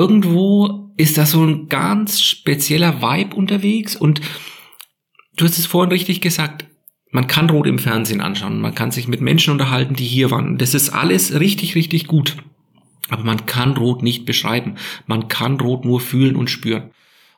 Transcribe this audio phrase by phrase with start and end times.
[0.00, 4.22] irgendwo ist da so ein ganz spezieller Vibe unterwegs und
[5.36, 6.64] du hast es vorhin richtig gesagt,
[7.10, 10.56] man kann Rot im Fernsehen anschauen, man kann sich mit Menschen unterhalten, die hier waren.
[10.56, 12.36] Das ist alles richtig, richtig gut.
[13.10, 14.76] Aber man kann Rot nicht beschreiben.
[15.06, 16.92] Man kann Rot nur fühlen und spüren.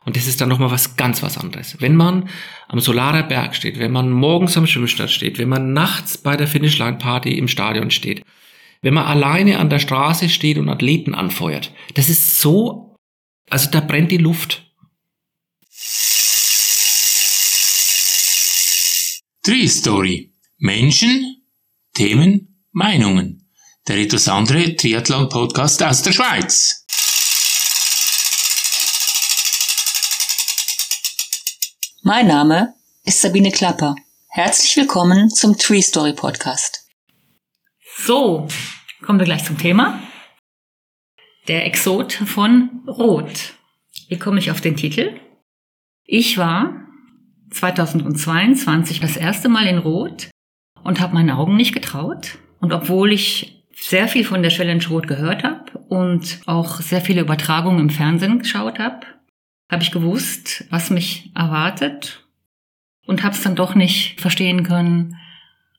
[0.04, 1.78] Und das ist dann nochmal was ganz was anderes.
[1.80, 2.28] Wenn man
[2.68, 6.46] am Solarer Berg steht, wenn man morgens am Schwimmstadt steht, wenn man nachts bei der
[6.46, 8.22] Finishline Party im Stadion steht,
[8.82, 12.96] wenn man alleine an der Straße steht und Athleten anfeuert, das ist so,
[13.48, 14.64] also da brennt die Luft.
[19.44, 20.32] Tree Story.
[20.58, 21.42] Menschen,
[21.94, 23.48] Themen, Meinungen.
[23.88, 26.84] Der etwas andere Triathlon-Podcast aus der Schweiz.
[32.02, 33.96] Mein Name ist Sabine Klapper.
[34.28, 36.82] Herzlich willkommen zum Tree Story Podcast.
[38.04, 38.48] So,
[39.02, 40.00] kommen wir gleich zum Thema.
[41.48, 43.54] Der Exot von Rot.
[44.08, 45.18] Wie komme ich auf den Titel?
[46.04, 46.86] Ich war
[47.50, 50.30] 2022 das erste Mal in Rot
[50.82, 52.38] und habe meinen Augen nicht getraut.
[52.60, 57.22] Und obwohl ich sehr viel von der Challenge Rot gehört habe und auch sehr viele
[57.22, 59.06] Übertragungen im Fernsehen geschaut habe,
[59.70, 62.24] habe ich gewusst, was mich erwartet
[63.06, 65.16] und habe es dann doch nicht verstehen können,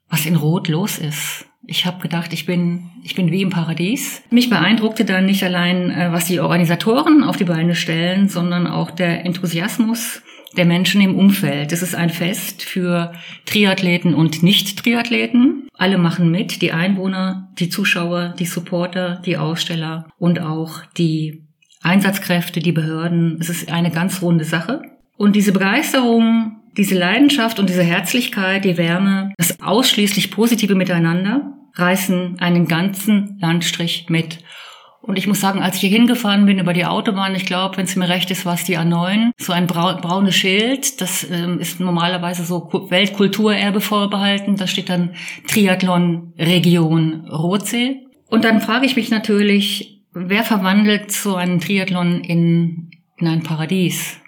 [0.10, 1.48] was in Rot los ist.
[1.66, 4.22] Ich habe gedacht, ich bin, ich bin wie im Paradies.
[4.30, 8.92] Mich beeindruckte dann nicht allein, äh, was die Organisatoren auf die Beine stellen, sondern auch
[8.92, 10.22] der Enthusiasmus
[10.58, 11.72] der Menschen im Umfeld.
[11.72, 13.14] Es ist ein Fest für
[13.46, 15.68] Triathleten und Nicht-Triathleten.
[15.74, 21.44] Alle machen mit, die Einwohner, die Zuschauer, die Supporter, die Aussteller und auch die
[21.82, 23.38] Einsatzkräfte, die Behörden.
[23.40, 24.82] Es ist eine ganz runde Sache.
[25.18, 32.40] Und diese Begeisterung, diese Leidenschaft und diese Herzlichkeit, die Wärme, das ausschließlich positive Miteinander reißen
[32.40, 34.40] einen ganzen Landstrich mit.
[35.02, 37.84] Und ich muss sagen, als ich hier hingefahren bin über die Autobahn, ich glaube, wenn
[37.84, 41.82] es mir recht ist, war es die A9, so ein braunes Schild, das ähm, ist
[41.82, 48.08] normalerweise so Weltkulturerbe vorbehalten, da steht dann Triathlon Region Rotsee.
[48.30, 54.22] Und dann frage ich mich natürlich, wer verwandelt so einen Triathlon in, in ein Paradies?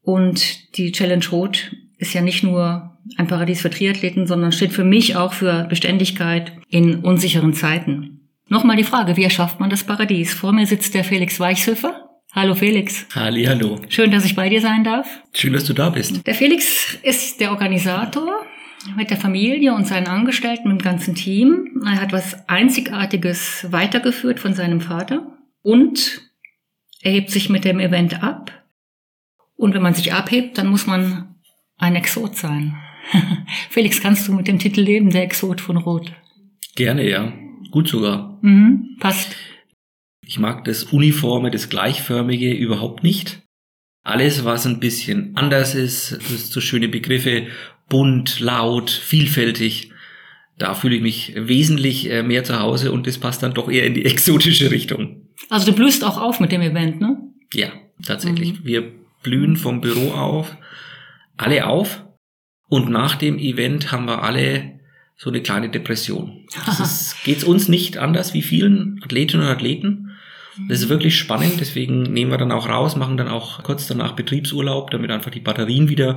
[0.00, 4.84] Und die Challenge Rot ist ja nicht nur ein Paradies für Triathleten, sondern steht für
[4.84, 8.28] mich auch für Beständigkeit in unsicheren Zeiten.
[8.48, 10.34] Nochmal die Frage, wie erschafft man das Paradies?
[10.34, 12.08] Vor mir sitzt der Felix Weichshöfer.
[12.34, 13.06] Hallo Felix.
[13.14, 13.80] Halli, hallo.
[13.88, 15.06] Schön, dass ich bei dir sein darf.
[15.32, 16.26] Schön, dass du da bist.
[16.26, 18.46] Der Felix ist der Organisator
[18.96, 21.82] mit der Familie und seinen Angestellten, mit dem ganzen Team.
[21.84, 25.26] Er hat was Einzigartiges weitergeführt von seinem Vater
[25.62, 26.22] und
[27.02, 28.52] er hebt sich mit dem Event ab.
[29.56, 31.36] Und wenn man sich abhebt, dann muss man
[31.78, 32.76] ein Exot sein.
[33.70, 36.12] Felix, kannst du mit dem Titel leben, der Exot von Rot?
[36.74, 37.32] Gerne, ja.
[37.70, 38.38] Gut sogar.
[38.42, 39.36] Mhm, passt.
[40.24, 43.42] Ich mag das Uniforme, das Gleichförmige überhaupt nicht.
[44.04, 47.46] Alles, was ein bisschen anders ist, das ist so schöne Begriffe,
[47.88, 49.90] bunt, laut, vielfältig.
[50.58, 53.86] Da fühle ich mich wesentlich äh, mehr zu Hause und das passt dann doch eher
[53.86, 55.28] in die exotische Richtung.
[55.48, 57.18] Also du blühst auch auf mit dem Event, ne?
[57.52, 57.68] Ja,
[58.04, 58.60] tatsächlich.
[58.60, 58.64] Mhm.
[58.64, 58.92] Wir
[59.22, 60.56] blühen vom Büro auf,
[61.36, 62.04] alle auf
[62.72, 64.80] und nach dem Event haben wir alle
[65.18, 66.46] so eine kleine Depression.
[66.64, 70.12] Das geht uns nicht anders wie vielen Athletinnen und Athleten.
[70.70, 74.12] Das ist wirklich spannend, deswegen nehmen wir dann auch raus, machen dann auch kurz danach
[74.12, 76.16] Betriebsurlaub, damit einfach die Batterien wieder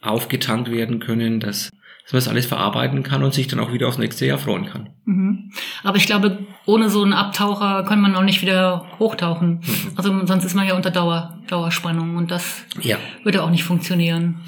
[0.00, 1.70] aufgetankt werden können, dass,
[2.04, 4.66] dass man das alles verarbeiten kann und sich dann auch wieder aufs nächste Jahr freuen
[4.66, 4.90] kann.
[5.04, 5.52] Mhm.
[5.82, 9.60] Aber ich glaube, ohne so einen Abtaucher kann man auch nicht wieder hochtauchen.
[9.60, 9.92] Mhm.
[9.96, 12.98] Also sonst ist man ja unter Dauer, Dauerspannung und das ja.
[13.22, 14.40] würde auch nicht funktionieren.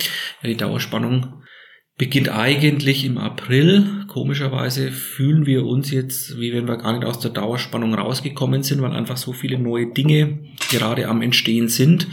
[0.42, 1.42] Ja, die Dauerspannung
[1.98, 4.06] beginnt eigentlich im April.
[4.08, 8.82] Komischerweise fühlen wir uns jetzt, wie wenn wir gar nicht aus der Dauerspannung rausgekommen sind,
[8.82, 10.40] weil einfach so viele neue Dinge
[10.70, 12.08] gerade am Entstehen sind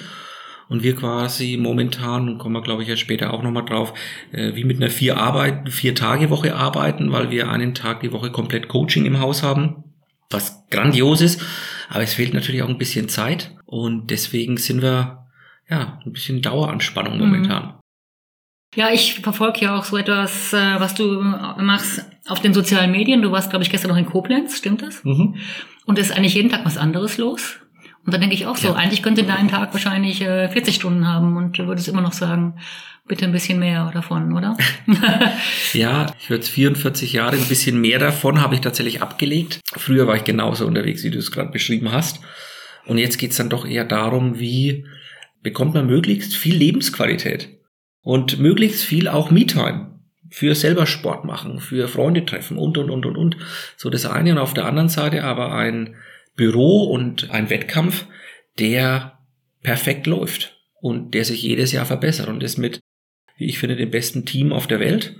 [0.69, 3.93] und wir quasi momentan, kommen wir glaube ich jetzt später auch nochmal drauf,
[4.31, 8.13] äh, wie mit einer vier Arbeit, vier Tage Woche arbeiten, weil wir einen Tag die
[8.13, 9.83] Woche komplett Coaching im Haus haben,
[10.29, 11.41] was grandios ist,
[11.89, 15.27] aber es fehlt natürlich auch ein bisschen Zeit und deswegen sind wir
[15.69, 17.19] ja ein bisschen Daueranspannung mhm.
[17.19, 17.73] momentan.
[18.75, 23.23] Ja, ich verfolge ja auch so etwas, äh, was du machst auf den sozialen Medien.
[23.23, 25.03] Du warst, glaube ich, gestern noch in Koblenz, stimmt das?
[25.03, 25.37] Mhm.
[25.85, 27.59] Und es ist eigentlich jeden Tag was anderes los.
[28.09, 28.73] Und dann denke ich auch so, ja.
[28.73, 32.55] eigentlich könnte dein Tag wahrscheinlich äh, 40 Stunden haben und du würdest immer noch sagen,
[33.07, 34.57] bitte ein bisschen mehr davon, oder?
[35.73, 39.59] ja, ich würde 44 Jahre, ein bisschen mehr davon habe ich tatsächlich abgelegt.
[39.77, 42.19] Früher war ich genauso unterwegs, wie du es gerade beschrieben hast.
[42.87, 44.87] Und jetzt geht es dann doch eher darum, wie
[45.43, 47.59] bekommt man möglichst viel Lebensqualität
[48.01, 49.99] und möglichst viel auch Me-Time
[50.31, 53.37] für selber Sport machen, für Freunde treffen und, und, und, und, und.
[53.77, 55.95] So das eine und auf der anderen Seite aber ein
[56.39, 58.05] Büro und ein Wettkampf,
[58.59, 59.19] der
[59.61, 62.79] perfekt läuft und der sich jedes Jahr verbessert und ist mit,
[63.35, 65.17] wie ich finde, dem besten Team auf der Welt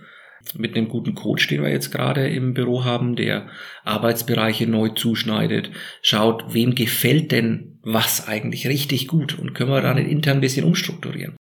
[0.55, 3.49] mit einem guten Coach, den wir jetzt gerade im Büro haben, der
[3.83, 5.71] Arbeitsbereiche neu zuschneidet,
[6.01, 10.41] schaut, wem gefällt denn was eigentlich richtig gut und können wir da nicht intern ein
[10.41, 11.35] bisschen umstrukturieren.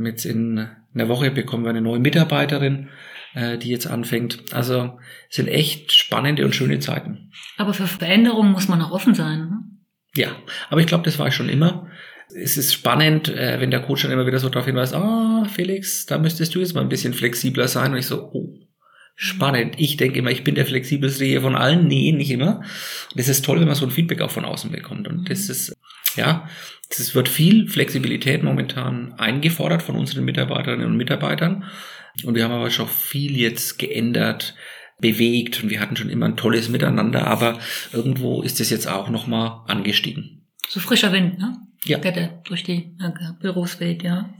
[0.00, 2.90] Jetzt in einer Woche bekommen wir eine neue Mitarbeiterin,
[3.34, 4.52] äh, die jetzt anfängt.
[4.52, 4.98] Also
[5.28, 7.32] es sind echt spannende und schöne Zeiten.
[7.56, 9.38] Aber für Veränderungen muss man auch offen sein.
[9.40, 9.60] Ne?
[10.14, 10.36] Ja,
[10.68, 11.88] aber ich glaube, das war ich schon immer
[12.34, 16.06] es ist spannend, äh, wenn der Coach dann immer wieder so darauf hinweist, ah, Felix,
[16.06, 17.92] da müsstest du jetzt mal ein bisschen flexibler sein.
[17.92, 18.54] Und ich so, oh,
[19.14, 19.74] spannend.
[19.78, 21.86] Ich denke immer, ich bin der flexibelste hier von allen.
[21.86, 22.58] Nee, nicht immer.
[23.12, 25.08] Und es ist toll, wenn man so ein Feedback auch von außen bekommt.
[25.08, 25.76] Und das ist,
[26.16, 26.48] ja,
[26.88, 31.64] es wird viel Flexibilität momentan eingefordert von unseren Mitarbeiterinnen und Mitarbeitern.
[32.24, 34.54] Und wir haben aber schon viel jetzt geändert,
[35.00, 37.58] bewegt und wir hatten schon immer ein tolles Miteinander, aber
[37.92, 40.46] irgendwo ist es jetzt auch nochmal angestiegen.
[40.68, 41.56] So frischer Wind, ne?
[41.84, 41.98] Ja.
[41.98, 44.34] Der durch die äh, ja.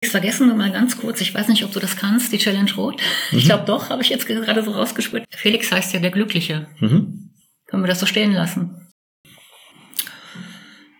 [0.00, 2.72] Ich vergessen wir mal ganz kurz, ich weiß nicht, ob du das kannst, die Challenge
[2.74, 3.00] Rot.
[3.32, 3.38] Mhm.
[3.38, 5.24] Ich glaube doch, habe ich jetzt gerade so rausgespürt.
[5.30, 6.68] Felix heißt ja der Glückliche.
[6.80, 7.30] Mhm.
[7.66, 8.92] Können wir das so stehen lassen?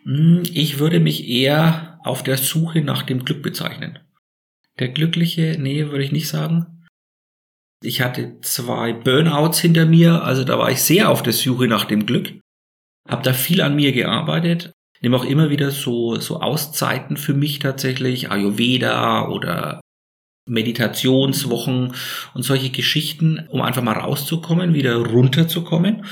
[0.04, 3.98] Hm, ich würde mich eher auf der Suche nach dem Glück bezeichnen.
[4.78, 6.84] Der Glückliche, nee, würde ich nicht sagen.
[7.82, 11.84] Ich hatte zwei Burnouts hinter mir, also da war ich sehr auf der Suche nach
[11.84, 12.32] dem Glück.
[13.08, 17.58] Hab da viel an mir gearbeitet, nehme auch immer wieder so, so Auszeiten für mich
[17.58, 19.80] tatsächlich, Ayurveda oder
[20.48, 21.94] Meditationswochen
[22.34, 26.04] und solche Geschichten, um einfach mal rauszukommen, wieder runterzukommen.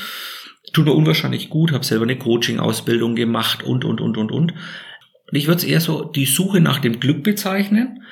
[0.73, 4.53] Tut mir unwahrscheinlich gut, habe selber eine Coaching-Ausbildung gemacht und, und, und, und, und.
[4.53, 8.03] Und ich würde es eher so die Suche nach dem Glück bezeichnen.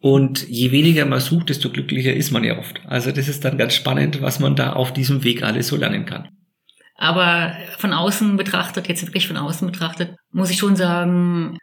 [0.00, 2.80] Und je weniger man sucht, desto glücklicher ist man ja oft.
[2.86, 6.06] Also das ist dann ganz spannend, was man da auf diesem Weg alles so lernen
[6.06, 6.28] kann.
[6.96, 11.58] Aber von außen betrachtet, jetzt wirklich von außen betrachtet, muss ich schon sagen,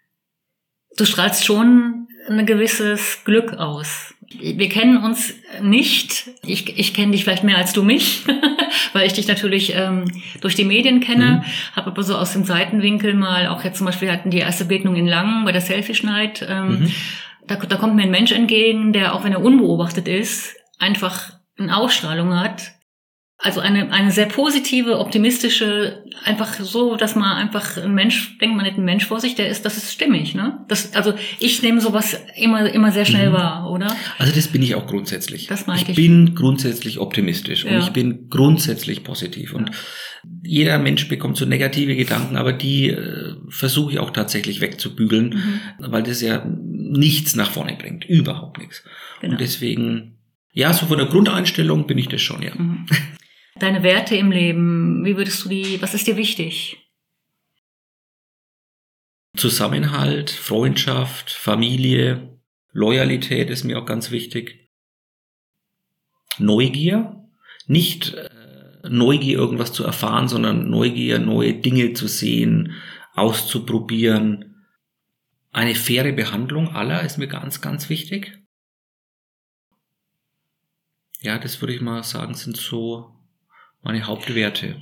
[0.97, 4.13] du strahlst schon ein gewisses Glück aus.
[4.29, 6.29] Wir kennen uns nicht.
[6.45, 8.23] Ich, ich kenne dich vielleicht mehr als du mich,
[8.93, 10.05] weil ich dich natürlich ähm,
[10.41, 11.75] durch die Medien kenne, mhm.
[11.75, 14.95] habe aber so aus dem Seitenwinkel mal, auch jetzt zum Beispiel hatten die erste Begegnung
[14.95, 16.45] in Langen bei der Selfie-Schneid.
[16.47, 16.91] Ähm, mhm.
[17.47, 21.75] Da, da kommt mir ein Mensch entgegen, der, auch wenn er unbeobachtet ist, einfach eine
[21.75, 22.77] Ausstrahlung hat,
[23.39, 28.65] also eine, eine sehr positive, optimistische, einfach so, dass man einfach ein Mensch, denkt man
[28.65, 30.65] nicht ein Mensch vor sich, der ist, das ist stimmig, ne?
[30.67, 33.33] Das, also ich nehme sowas immer, immer sehr schnell mhm.
[33.33, 33.95] wahr, oder?
[34.17, 35.45] Also das bin ich auch grundsätzlich.
[35.45, 35.89] Das meine ich.
[35.89, 37.75] Ich bin grundsätzlich optimistisch ja.
[37.75, 39.75] und ich bin grundsätzlich positiv und ja.
[40.41, 45.91] jeder Mensch bekommt so negative Gedanken, aber die äh, versuche ich auch tatsächlich wegzubügeln, mhm.
[45.91, 46.43] weil das ja
[46.97, 48.83] nichts nach vorne bringt, überhaupt nichts.
[49.21, 49.33] Genau.
[49.33, 50.17] Und deswegen
[50.57, 52.55] ja, so von der Grundeinstellung bin ich das schon, ja.
[52.55, 52.87] Mhm.
[53.59, 56.77] Deine Werte im Leben, wie würdest du die, was ist dir wichtig?
[59.35, 62.39] Zusammenhalt, Freundschaft, Familie,
[62.71, 64.71] Loyalität ist mir auch ganz wichtig.
[66.39, 67.29] Neugier,
[67.67, 68.29] nicht äh,
[68.89, 72.73] Neugier irgendwas zu erfahren, sondern Neugier, neue Dinge zu sehen,
[73.13, 74.46] auszuprobieren.
[75.57, 78.37] Eine faire Behandlung aller ist mir ganz, ganz wichtig.
[81.19, 83.09] Ja, das würde ich mal sagen, sind so
[83.81, 84.79] meine Hauptwerte.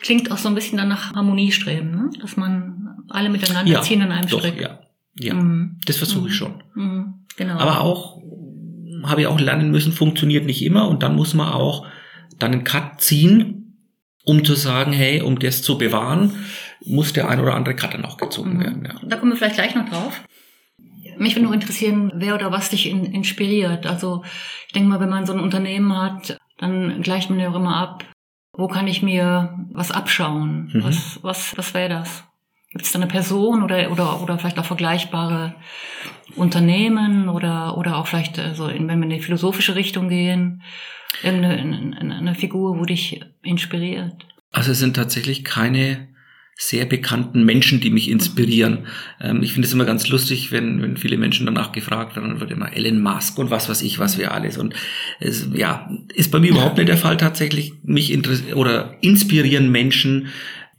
[0.00, 2.10] Klingt auch so ein bisschen dann nach Harmoniestreben, ne?
[2.20, 4.60] dass man alle miteinander ja, ziehen an einem doch, Strick.
[4.60, 4.78] Ja,
[5.16, 5.34] ja.
[5.34, 5.80] Mhm.
[5.86, 6.36] das versuche ich mhm.
[6.36, 6.62] schon.
[6.76, 7.14] Mhm.
[7.36, 7.58] Genau.
[7.58, 8.22] Aber auch
[9.02, 11.84] habe ich auch lernen müssen, funktioniert nicht immer und dann muss man auch
[12.38, 13.76] dann einen Cut ziehen,
[14.22, 16.46] um zu sagen, hey, um das zu bewahren,
[16.86, 18.60] muss der ein oder andere Cut dann auch gezogen mhm.
[18.60, 18.84] werden.
[18.84, 18.94] Ja.
[19.02, 20.22] Da kommen wir vielleicht gleich noch drauf.
[21.18, 23.86] Mich würde nur interessieren, wer oder was dich in, inspiriert.
[23.86, 24.22] Also
[24.66, 27.76] ich denke mal, wenn man so ein Unternehmen hat, dann gleicht man ja auch immer
[27.76, 28.04] ab,
[28.54, 30.70] wo kann ich mir was abschauen?
[30.72, 30.84] Mhm.
[30.84, 32.24] Was, was, was wäre das?
[32.70, 35.54] Gibt es da eine Person oder, oder, oder vielleicht auch vergleichbare
[36.36, 40.62] Unternehmen oder, oder auch vielleicht, also wenn wir in die philosophische Richtung gehen,
[41.22, 44.26] irgendeine eine, eine Figur, wo dich inspiriert?
[44.50, 46.08] Also es sind tatsächlich keine
[46.56, 48.86] sehr bekannten Menschen, die mich inspirieren.
[49.20, 52.40] Ähm, ich finde es immer ganz lustig, wenn, wenn viele Menschen danach gefragt werden, dann
[52.40, 54.58] wird immer Elon Musk und was weiß ich, was wir alles.
[54.58, 54.74] Und
[55.18, 57.72] es, ja, ist bei mir überhaupt nicht der Fall tatsächlich.
[57.82, 60.28] Mich interessiert oder inspirieren Menschen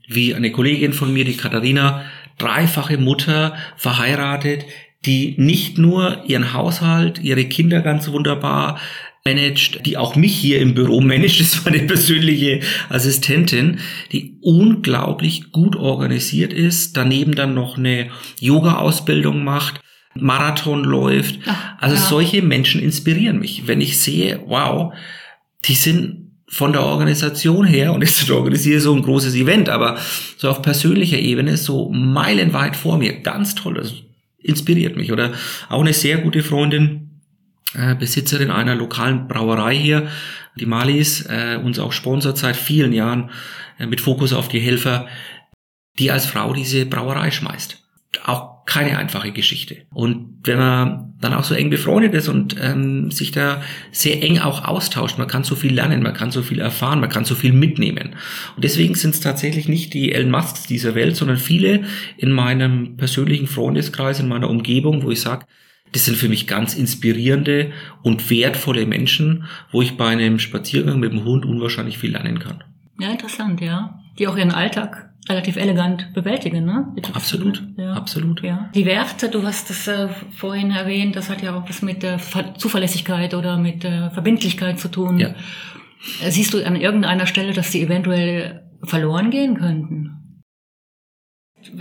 [0.08, 2.06] wie eine Kollegin von mir, die Katharina,
[2.38, 4.66] dreifache Mutter, verheiratet,
[5.06, 8.80] die nicht nur ihren Haushalt, ihre Kinder ganz wunderbar
[9.26, 11.40] managt, die auch mich hier im Büro managt.
[11.40, 13.80] Das war eine persönliche Assistentin,
[14.12, 19.80] die unglaublich gut organisiert ist, daneben dann noch eine Yoga-Ausbildung macht,
[20.16, 21.40] Marathon läuft.
[21.46, 22.02] Ach, also ja.
[22.02, 23.66] solche Menschen inspirieren mich.
[23.66, 24.94] Wenn ich sehe, wow,
[25.66, 29.98] die sind von der Organisation her, und ich organisiere so ein großes Event, aber
[30.38, 33.14] so auf persönlicher Ebene so meilenweit vor mir.
[33.22, 33.94] Ganz toll, das
[34.38, 35.12] inspiriert mich.
[35.12, 35.32] Oder
[35.70, 37.03] auch eine sehr gute Freundin,
[37.76, 40.08] äh, Besitzerin einer lokalen Brauerei hier,
[40.56, 43.32] die Malis, äh, uns auch sponsert seit vielen Jahren
[43.80, 45.08] äh, mit Fokus auf die Helfer,
[46.00, 47.80] die als Frau diese Brauerei schmeißt.
[48.26, 49.78] Auch keine einfache Geschichte.
[49.92, 53.62] Und wenn man dann auch so eng befreundet ist und ähm, sich da
[53.92, 57.10] sehr eng auch austauscht, man kann so viel lernen, man kann so viel erfahren, man
[57.10, 58.16] kann so viel mitnehmen.
[58.56, 61.84] Und deswegen sind es tatsächlich nicht die Elon Musks dieser Welt, sondern viele
[62.18, 65.46] in meinem persönlichen Freundeskreis, in meiner Umgebung, wo ich sage,
[65.94, 67.72] das sind für mich ganz inspirierende
[68.02, 72.64] und wertvolle Menschen, wo ich bei einem Spaziergang mit dem Hund unwahrscheinlich viel lernen kann.
[73.00, 74.00] Ja, interessant, ja.
[74.20, 76.94] Die auch ihren Alltag relativ elegant bewältigen, ne?
[77.14, 77.94] Absolut, ja.
[77.94, 78.44] absolut.
[78.44, 78.70] Ja.
[78.76, 82.20] Die Werte, du hast es äh, vorhin erwähnt, das hat ja auch was mit der
[82.20, 85.20] Ver Zuverlässigkeit oder mit der Verbindlichkeit zu tun.
[85.20, 85.30] Ja.
[86.22, 90.23] Äh, Siehst du an irgendeiner Stelle, dass die eventuell verloren gehen könnten?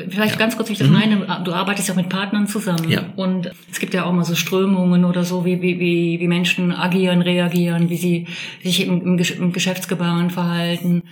[0.09, 0.39] Vielleicht Ja.
[0.39, 0.95] ganz kurz, wie ich das Mhm.
[0.95, 1.43] meine.
[1.45, 2.89] Du arbeitest ja mit Partnern zusammen.
[2.89, 3.05] Ja.
[3.17, 6.73] Und es gibt ja auch mal so Strömungen oder so, wie, wie, wie, wie Menschen
[6.73, 8.27] agieren, reagieren, wie sie
[8.62, 11.03] sich im, im, Gesch- im Geschäftsgebaren verhalten.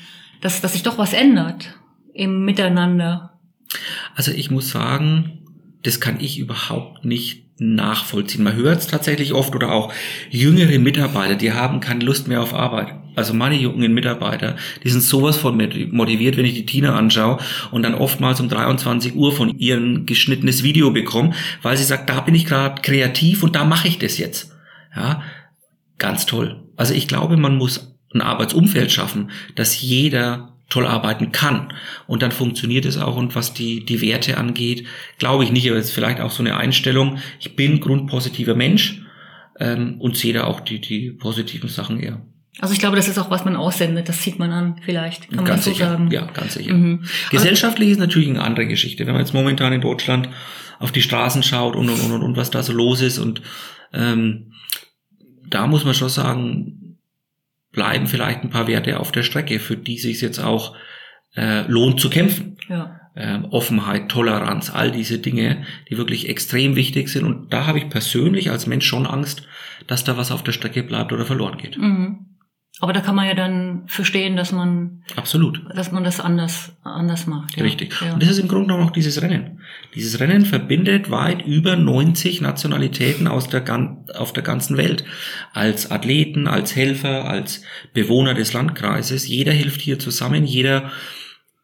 [0.40, 1.78] Dass, dass sich doch was ändert
[2.14, 3.38] im Miteinander.
[4.14, 5.40] Also ich muss sagen,
[5.82, 8.42] das kann ich überhaupt nicht nachvollziehen.
[8.42, 9.92] Man hört es tatsächlich oft oder auch
[10.30, 12.94] jüngere Mitarbeiter, die haben keine Lust mehr auf Arbeit.
[13.16, 15.56] Also meine jungen Mitarbeiter, die sind sowas von
[15.90, 17.38] motiviert, wenn ich die Tina anschaue
[17.70, 22.08] und dann oftmals um 23 Uhr von ihr ein geschnittenes Video bekomme, weil sie sagt,
[22.08, 24.52] da bin ich gerade kreativ und da mache ich das jetzt.
[24.94, 25.22] Ja,
[25.98, 26.62] ganz toll.
[26.76, 31.72] Also ich glaube, man muss ein Arbeitsumfeld schaffen, dass jeder toll arbeiten kann.
[32.06, 33.16] Und dann funktioniert es auch.
[33.16, 34.86] Und was die, die Werte angeht,
[35.18, 37.18] glaube ich nicht, aber es ist vielleicht auch so eine Einstellung.
[37.40, 39.02] Ich bin grundpositiver Mensch
[39.58, 42.22] ähm, und sehe da auch die, die positiven Sachen eher.
[42.58, 44.08] Also ich glaube, das ist auch, was man aussendet.
[44.08, 45.28] Das zieht man an, vielleicht.
[45.28, 45.90] Kann man ganz das so sicher.
[45.90, 46.10] sagen.
[46.10, 46.74] Ja, ganz sicher.
[46.74, 47.04] Mhm.
[47.30, 49.06] Gesellschaftlich ist natürlich eine andere Geschichte.
[49.06, 50.28] Wenn man jetzt momentan in Deutschland
[50.78, 53.40] auf die Straßen schaut und, und, und, und was da so los ist und
[53.92, 54.52] ähm,
[55.48, 56.98] da muss man schon sagen,
[57.72, 60.76] bleiben vielleicht ein paar Werte auf der Strecke, für die sich jetzt auch
[61.36, 62.56] äh, lohnt zu kämpfen.
[62.68, 63.00] Ja.
[63.16, 67.24] ähm, Offenheit, Toleranz, all diese Dinge, die wirklich extrem wichtig sind.
[67.24, 69.46] Und da habe ich persönlich als Mensch schon Angst,
[69.86, 71.76] dass da was auf der Strecke bleibt oder verloren geht.
[71.78, 72.26] Mhm.
[72.82, 75.62] Aber da kann man ja dann verstehen, dass man, Absolut.
[75.74, 77.56] dass man das anders, anders macht.
[77.56, 77.62] Ja.
[77.62, 77.94] Richtig.
[78.00, 78.14] Ja.
[78.14, 79.60] Und das ist im Grunde genommen auch dieses Rennen.
[79.94, 83.64] Dieses Rennen verbindet weit über 90 Nationalitäten aus der,
[84.14, 85.04] auf der ganzen Welt.
[85.52, 89.28] Als Athleten, als Helfer, als Bewohner des Landkreises.
[89.28, 90.90] Jeder hilft hier zusammen, jeder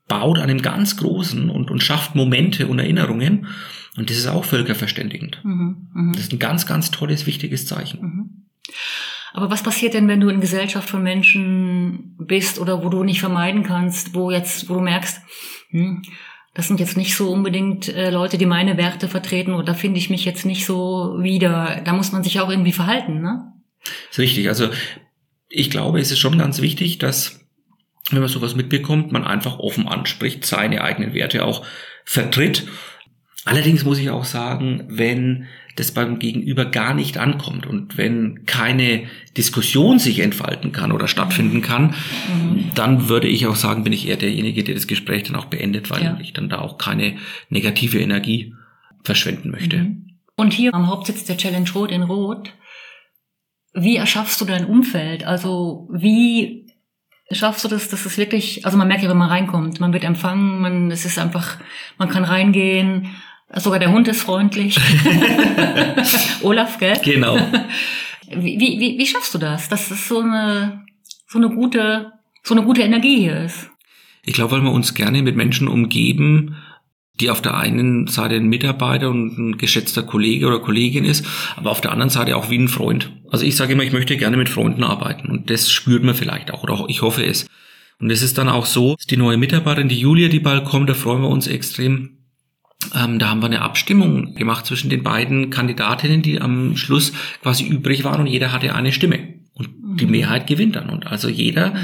[0.09, 3.47] baut an einem ganz großen und, und schafft Momente und Erinnerungen.
[3.97, 5.41] Und das ist auch völkerverständigend.
[5.43, 5.89] Mhm.
[5.95, 6.13] Mhm.
[6.13, 8.01] Das ist ein ganz, ganz tolles, wichtiges Zeichen.
[8.03, 8.31] Mhm.
[9.37, 13.21] Aber was passiert denn, wenn du in Gesellschaft von Menschen bist oder wo du nicht
[13.21, 15.21] vermeiden kannst, wo jetzt, wo du merkst,
[15.69, 16.01] hm,
[16.55, 19.99] das sind jetzt nicht so unbedingt äh, Leute, die meine Werte vertreten oder da finde
[19.99, 21.83] ich mich jetzt nicht so wieder.
[21.85, 23.53] Da muss man sich auch irgendwie verhalten, ne?
[24.11, 24.49] ist richtig.
[24.49, 24.71] Also
[25.51, 27.47] ich glaube, es ist schon ganz wichtig, dass,
[28.11, 31.63] wenn man sowas mitbekommt, man einfach offen anspricht, seine eigenen Werte auch
[32.07, 32.67] vertritt.
[33.45, 39.05] Allerdings muss ich auch sagen, wenn das beim Gegenüber gar nicht ankommt und wenn keine
[39.37, 41.95] Diskussion sich entfalten kann oder stattfinden kann,
[42.75, 45.91] dann würde ich auch sagen, bin ich eher derjenige, der das Gespräch dann auch beendet,
[45.91, 46.19] weil Ja.
[46.21, 47.17] ich dann da auch keine
[47.51, 48.55] negative Energie
[49.05, 49.77] verschwenden möchte.
[49.79, 50.03] Mhm.
[50.37, 52.53] Und hier am Hauptsitz der Challenge Rot in Rot,
[53.75, 55.25] wie erschaffst du dein Umfeld?
[55.25, 56.67] Also wie
[57.31, 60.05] schaffst du das, dass es wirklich, also man merkt ja, wenn man reinkommt, man wird
[60.05, 61.59] empfangen, man, es ist einfach,
[61.99, 63.09] man kann reingehen,
[63.55, 64.79] sogar der Hund ist freundlich.
[66.43, 66.99] Olaf, gell?
[67.05, 67.39] Genau.
[68.29, 70.85] Wie, wie, wie, schaffst du das, dass es so eine,
[71.29, 72.11] so eine gute,
[72.43, 73.71] so eine gute Energie hier ist?
[74.25, 76.57] Ich glaube, weil wir uns gerne mit Menschen umgeben,
[77.21, 81.25] die auf der einen Seite ein Mitarbeiter und ein geschätzter Kollege oder Kollegin ist,
[81.57, 83.13] aber auf der anderen Seite auch wie ein Freund.
[83.31, 86.51] Also ich sage immer, ich möchte gerne mit Freunden arbeiten und das spürt man vielleicht
[86.51, 87.47] auch oder ich hoffe es.
[87.99, 90.95] Und es ist dann auch so, die neue Mitarbeiterin, die Julia, die bald kommt, da
[90.95, 92.16] freuen wir uns extrem.
[92.95, 97.65] Ähm, da haben wir eine Abstimmung gemacht zwischen den beiden Kandidatinnen, die am Schluss quasi
[97.65, 99.19] übrig waren und jeder hatte eine Stimme.
[99.55, 100.11] Und die Mhm.
[100.13, 100.91] Mehrheit gewinnt dann.
[100.91, 101.75] Und also jeder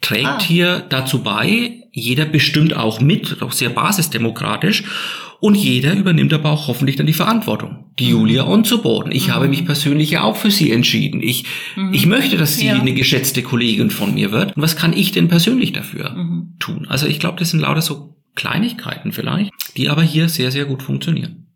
[0.00, 0.40] trägt Ah.
[0.42, 4.84] hier dazu bei, jeder bestimmt auch mit, auch sehr basisdemokratisch,
[5.40, 7.90] und jeder übernimmt aber auch hoffentlich dann die Verantwortung.
[7.98, 8.10] Die Mhm.
[8.10, 9.12] Julia on zu boarden.
[9.12, 9.32] Ich Mhm.
[9.32, 11.20] habe mich persönlich ja auch für sie entschieden.
[11.20, 11.44] Ich,
[11.76, 11.92] Mhm.
[11.92, 12.74] ich möchte, dass sie Ja.
[12.80, 14.56] eine geschätzte Kollegin von mir wird.
[14.56, 16.54] Und was kann ich denn persönlich dafür Mhm.
[16.60, 16.86] tun?
[16.88, 20.82] Also ich glaube, das sind lauter so Kleinigkeiten vielleicht, die aber hier sehr, sehr gut
[20.82, 21.46] funktionieren.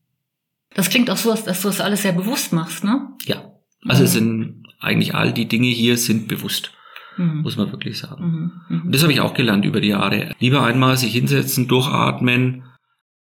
[0.75, 3.09] Das klingt auch so, als dass du das alles sehr bewusst machst, ne?
[3.25, 3.52] Ja.
[3.88, 4.06] Also Mhm.
[4.06, 6.73] es sind eigentlich all die Dinge hier sind bewusst.
[7.18, 7.40] mhm.
[7.40, 8.52] muss man wirklich sagen.
[8.68, 8.83] Mhm.
[8.83, 10.33] Und das habe ich auch gelernt über die Jahre.
[10.38, 12.64] Lieber einmal sich hinsetzen, durchatmen,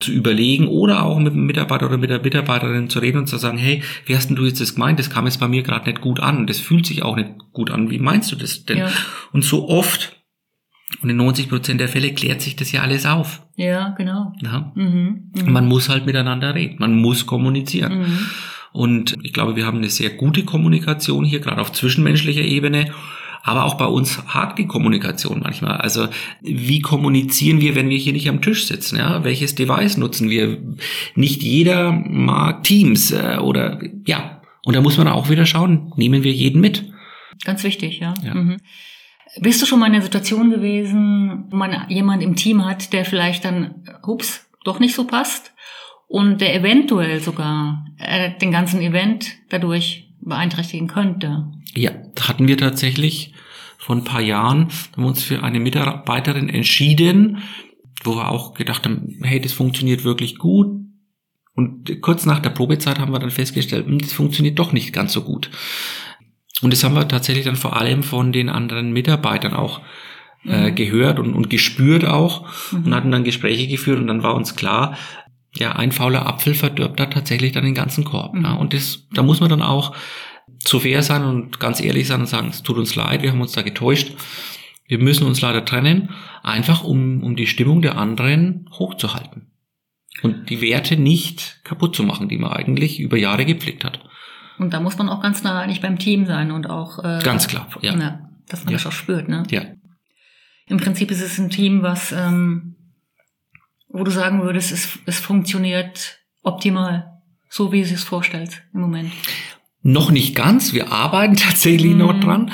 [0.02, 3.38] zu überlegen oder auch mit dem Mitarbeiter oder mit der Mitarbeiterin zu reden und zu
[3.38, 5.00] sagen, hey, wie hast denn du jetzt das gemeint?
[5.00, 6.48] Das kam jetzt bei mir gerade nicht gut an.
[6.48, 7.90] Das fühlt sich auch nicht gut an.
[7.90, 8.78] Wie meinst du das denn?
[8.80, 8.92] Ja.
[9.32, 10.17] Und so oft
[11.02, 13.42] und in 90 Prozent der Fälle klärt sich das ja alles auf.
[13.56, 14.34] Ja, genau.
[14.42, 14.72] Ja?
[14.76, 15.50] Mhm, mh.
[15.50, 16.78] Man muss halt miteinander reden.
[16.80, 18.00] Man muss kommunizieren.
[18.00, 18.20] Mhm.
[18.72, 22.92] Und ich glaube, wir haben eine sehr gute Kommunikation hier, gerade auf zwischenmenschlicher Ebene.
[23.44, 25.78] Aber auch bei uns hakt die Kommunikation manchmal.
[25.78, 26.08] Also
[26.42, 28.98] wie kommunizieren wir, wenn wir hier nicht am Tisch sitzen?
[28.98, 29.24] Ja?
[29.24, 30.58] Welches Device nutzen wir?
[31.16, 34.42] Nicht jeder mag Teams äh, oder ja.
[34.64, 36.92] Und da muss man auch wieder schauen, nehmen wir jeden mit.
[37.44, 38.14] Ganz wichtig, ja.
[38.24, 38.34] ja.
[38.34, 38.58] Mhm.
[39.40, 43.06] Bist du schon mal in einer Situation gewesen, wo man jemand im Team hat, der
[43.06, 45.54] vielleicht dann, ups, doch nicht so passt
[46.08, 51.48] und der eventuell sogar äh, den ganzen Event dadurch beeinträchtigen könnte?
[51.76, 53.34] Ja, hatten wir tatsächlich
[53.78, 57.44] vor ein paar Jahren, haben wir uns für eine Mitarbeiterin entschieden,
[58.04, 60.68] wo wir auch gedacht haben, hey, das funktioniert wirklich gut.
[61.54, 65.14] Und kurz nach der Probezeit haben wir dann festgestellt, hm, das funktioniert doch nicht ganz
[65.14, 65.50] so gut.
[66.62, 69.82] Und das haben wir tatsächlich dann vor allem von den anderen Mitarbeitern auch
[70.46, 70.76] äh, mhm.
[70.76, 72.86] gehört und, und gespürt auch mhm.
[72.86, 74.98] und hatten dann Gespräche geführt und dann war uns klar,
[75.56, 78.34] ja, ein fauler Apfel verdirbt da tatsächlich dann den ganzen Korb.
[78.34, 78.44] Mhm.
[78.44, 79.96] Ja, und das, da muss man dann auch
[80.60, 83.42] zu fair sein und ganz ehrlich sein und sagen, es tut uns leid, wir haben
[83.42, 84.14] uns da getäuscht.
[84.88, 86.12] Wir müssen uns leider trennen,
[86.44, 89.52] einfach um, um die Stimmung der anderen hochzuhalten.
[90.24, 94.00] Und die Werte nicht kaputt zu machen, die man eigentlich über Jahre gepflegt hat.
[94.58, 97.48] Und da muss man auch ganz nah eigentlich beim Team sein und auch äh, ganz
[97.48, 97.96] klar, ja.
[97.96, 98.78] ja dass man ja.
[98.78, 99.44] das auch spürt, ne?
[99.50, 99.64] Ja.
[100.68, 102.76] Im Prinzip ist es ein Team, was, ähm,
[103.88, 109.12] wo du sagen würdest, es, es funktioniert optimal, so wie du es vorstellst im Moment.
[109.82, 112.00] Noch nicht ganz, wir arbeiten tatsächlich mhm.
[112.00, 112.52] noch dran.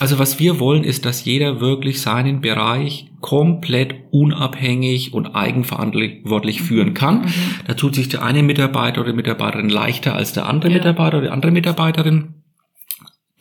[0.00, 6.64] Also was wir wollen, ist, dass jeder wirklich seinen Bereich komplett unabhängig und eigenverantwortlich mhm.
[6.64, 7.20] führen kann.
[7.20, 7.32] Mhm.
[7.66, 10.78] Da tut sich der eine Mitarbeiter oder Mitarbeiterin leichter als der andere ja.
[10.78, 12.34] Mitarbeiter oder die andere Mitarbeiterin.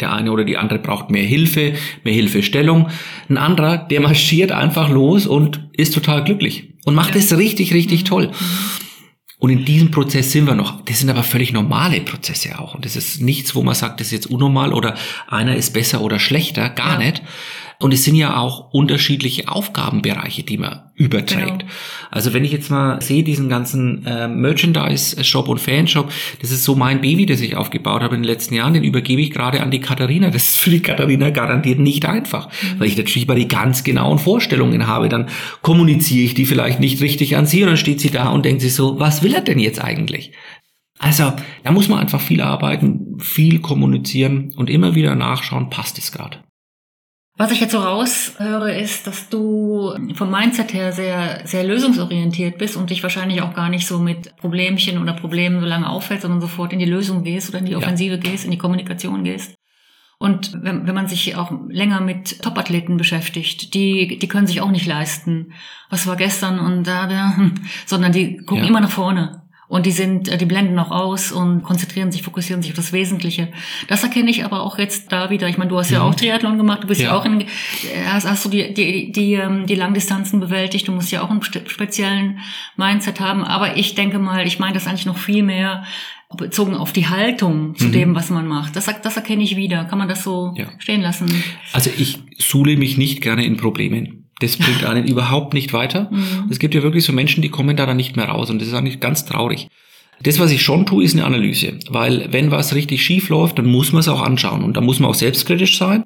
[0.01, 2.89] Der eine oder die andere braucht mehr Hilfe, mehr Hilfestellung.
[3.29, 7.37] Ein anderer, der marschiert einfach los und ist total glücklich und macht es ja.
[7.37, 8.05] richtig, richtig mhm.
[8.05, 8.27] toll.
[8.27, 8.88] Mhm.
[9.39, 10.81] Und in diesem Prozess sind wir noch.
[10.81, 12.75] Das sind aber völlig normale Prozesse auch.
[12.75, 14.95] Und das ist nichts, wo man sagt, das ist jetzt unnormal oder
[15.27, 16.69] einer ist besser oder schlechter.
[16.69, 17.05] Gar ja.
[17.05, 17.21] nicht.
[17.81, 21.59] Und es sind ja auch unterschiedliche Aufgabenbereiche, die man überträgt.
[21.59, 21.71] Genau.
[22.11, 26.11] Also wenn ich jetzt mal sehe, diesen ganzen äh, Merchandise-Shop und Fanshop,
[26.41, 29.21] das ist so mein Baby, das ich aufgebaut habe in den letzten Jahren, den übergebe
[29.21, 30.29] ich gerade an die Katharina.
[30.29, 32.81] Das ist für die Katharina garantiert nicht einfach, mhm.
[32.81, 35.07] weil ich natürlich mal die ganz genauen Vorstellungen habe.
[35.07, 35.29] Dann
[35.61, 38.59] kommuniziere ich die vielleicht nicht richtig an sie und dann steht sie da und denkt
[38.59, 40.33] sich so, was will er denn jetzt eigentlich?
[40.97, 41.31] Also,
[41.63, 46.39] da muss man einfach viel arbeiten, viel kommunizieren und immer wieder nachschauen, passt es gerade.
[47.39, 52.75] Was ich jetzt so raushöre, ist, dass du vom Mindset her sehr, sehr lösungsorientiert bist
[52.75, 56.41] und dich wahrscheinlich auch gar nicht so mit Problemchen oder Problemen so lange auffällt, sondern
[56.41, 58.19] sofort in die Lösung gehst oder in die Offensive ja.
[58.19, 59.55] gehst, in die Kommunikation gehst.
[60.17, 64.71] Und wenn, wenn man sich auch länger mit Topathleten beschäftigt, die, die können sich auch
[64.71, 65.53] nicht leisten.
[65.89, 67.37] Was war gestern und da, da,
[67.85, 68.69] sondern die gucken ja.
[68.69, 69.43] immer nach vorne.
[69.69, 72.91] Und die sind, äh, die blenden auch aus und konzentrieren sich, fokussieren sich auf das
[72.91, 73.49] Wesentliche.
[73.87, 75.47] Das erkenne ich aber auch jetzt da wieder.
[75.47, 77.45] Ich meine, du hast ja, ja auch Triathlon gemacht, du bist ja, ja auch in,
[78.07, 81.43] hast, hast du die, die, die, ähm, die Langdistanzen bewältigt, du musst ja auch einen
[81.43, 82.39] speziellen
[82.77, 83.43] Mindset haben.
[83.43, 85.83] Aber ich denke mal, ich meine das eigentlich noch viel mehr
[86.35, 87.91] bezogen auf die Haltung zu mhm.
[87.91, 88.75] dem, was man macht.
[88.75, 89.85] Das, das erkenne ich wieder.
[89.85, 90.65] Kann man das so ja.
[90.79, 91.27] stehen lassen?
[91.73, 94.28] Also ich suhle mich nicht gerne in Problemen.
[94.39, 96.09] Das bringt einen überhaupt nicht weiter.
[96.11, 96.47] Mhm.
[96.49, 98.67] Es gibt ja wirklich so Menschen, die kommen da dann nicht mehr raus und das
[98.67, 99.67] ist eigentlich ganz traurig.
[100.21, 103.67] Das, was ich schon tue, ist eine Analyse, weil wenn was richtig schief läuft, dann
[103.67, 106.03] muss man es auch anschauen und da muss man auch selbstkritisch sein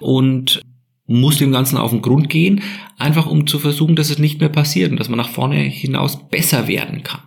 [0.00, 0.60] und
[1.06, 2.62] muss dem Ganzen auf den Grund gehen,
[2.98, 6.28] einfach um zu versuchen, dass es nicht mehr passiert und dass man nach vorne hinaus
[6.28, 7.20] besser werden kann.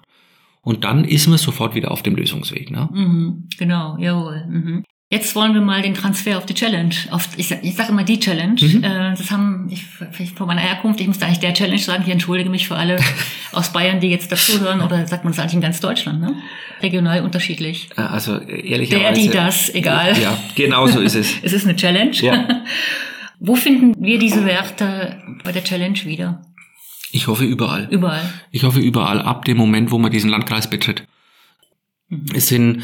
[0.61, 2.71] Und dann ist man sofort wieder auf dem Lösungsweg.
[2.71, 2.89] Ne?
[2.91, 4.45] Mhm, genau, jawohl.
[4.49, 4.83] Mhm.
[5.09, 6.93] Jetzt wollen wir mal den Transfer auf die Challenge.
[7.11, 8.59] Auf, ich sage sag immer die Challenge.
[8.59, 8.83] Mhm.
[8.83, 9.85] Äh, das haben, ich,
[10.33, 12.99] vor meiner Herkunft, ich muss eigentlich der Challenge sagen, ich entschuldige mich für alle
[13.53, 16.35] aus Bayern, die jetzt dazuhören, oder sagt man das eigentlich in ganz Deutschland, ne?
[16.81, 17.87] Regional unterschiedlich.
[17.95, 19.13] Äh, also ehrlicherweise.
[19.13, 20.19] Der, die, das, egal.
[20.21, 21.35] Ja, genau so ist es.
[21.41, 22.11] es ist eine Challenge.
[22.11, 22.65] Ja.
[23.39, 26.41] Wo finden wir diese Werte bei der Challenge wieder?
[27.13, 27.87] Ich hoffe überall.
[27.89, 28.33] Überall.
[28.51, 31.07] Ich hoffe überall, ab dem Moment, wo man diesen Landkreis betritt.
[32.09, 32.25] Mhm.
[32.35, 32.83] Es sind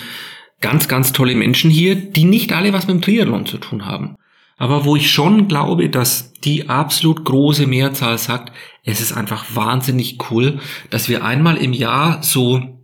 [0.63, 4.15] ganz, ganz tolle Menschen hier, die nicht alle was mit dem Triathlon zu tun haben.
[4.57, 10.17] Aber wo ich schon glaube, dass die absolut große Mehrzahl sagt, es ist einfach wahnsinnig
[10.31, 12.79] cool, dass wir einmal im Jahr so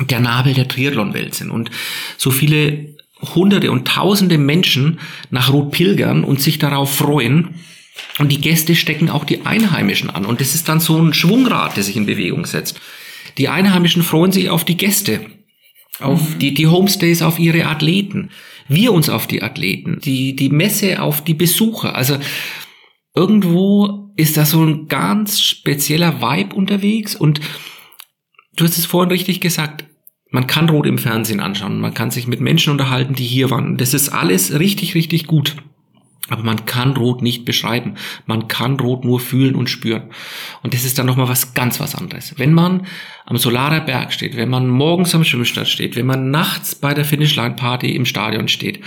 [0.00, 1.70] der Nabel der Triathlon-Welt sind und
[2.16, 2.94] so viele
[3.34, 7.56] hunderte und tausende Menschen nach Rot pilgern und sich darauf freuen.
[8.18, 10.24] Und die Gäste stecken auch die Einheimischen an.
[10.24, 12.80] Und das ist dann so ein Schwungrad, der sich in Bewegung setzt.
[13.38, 15.26] Die Einheimischen freuen sich auf die Gäste,
[16.00, 16.38] auf mhm.
[16.38, 18.30] die, die Homestays, auf ihre Athleten.
[18.68, 21.94] Wir uns auf die Athleten, die, die Messe auf die Besucher.
[21.94, 22.18] Also
[23.14, 27.40] irgendwo ist da so ein ganz spezieller Vibe unterwegs und
[28.56, 29.84] du hast es vorhin richtig gesagt,
[30.30, 33.76] man kann Rot im Fernsehen anschauen, man kann sich mit Menschen unterhalten, die hier waren.
[33.76, 35.56] Das ist alles richtig, richtig gut.
[36.30, 37.96] Aber man kann Rot nicht beschreiben.
[38.24, 40.04] Man kann Rot nur fühlen und spüren.
[40.62, 42.34] Und das ist dann nochmal was ganz was anderes.
[42.38, 42.86] Wenn man
[43.26, 47.04] am Solarer Berg steht, wenn man morgens am Schwimmstart steht, wenn man nachts bei der
[47.04, 48.80] Finishline Party im Stadion steht,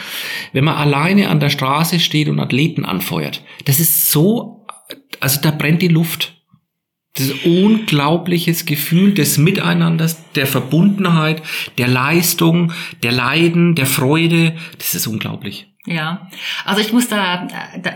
[0.52, 4.66] wenn man alleine an der Straße steht und Athleten anfeuert, das ist so,
[5.20, 6.34] also da brennt die Luft.
[7.14, 11.42] Das ist unglaubliches Gefühl des Miteinanders, der Verbundenheit,
[11.80, 14.56] der Leistung, der Leiden, der Freude.
[14.78, 15.68] Das ist unglaublich.
[15.88, 16.28] Ja,
[16.66, 17.48] also ich muss da,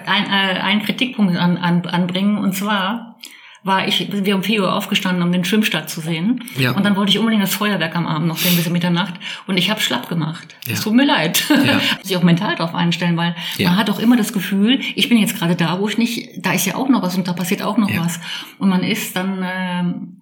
[0.06, 3.18] ein, äh, einen Kritikpunkt an, an, anbringen und zwar
[3.64, 6.44] war ich, wir um vier Uhr aufgestanden, um den Schwimmstart zu sehen.
[6.58, 6.72] Ja.
[6.72, 9.14] Und dann wollte ich unbedingt das Feuerwerk am Abend noch sehen bis Mitternacht.
[9.46, 10.56] Und ich habe schlapp gemacht.
[10.66, 10.84] Es ja.
[10.84, 11.44] tut mir leid.
[11.50, 11.80] Ja.
[12.02, 13.70] sich auch mental darauf einstellen, weil ja.
[13.70, 16.54] man hat auch immer das Gefühl, ich bin jetzt gerade da, wo ich nicht, da
[16.54, 18.20] ist ja auch noch was und da passiert auch noch was.
[18.58, 20.21] Und man ist dann ähm,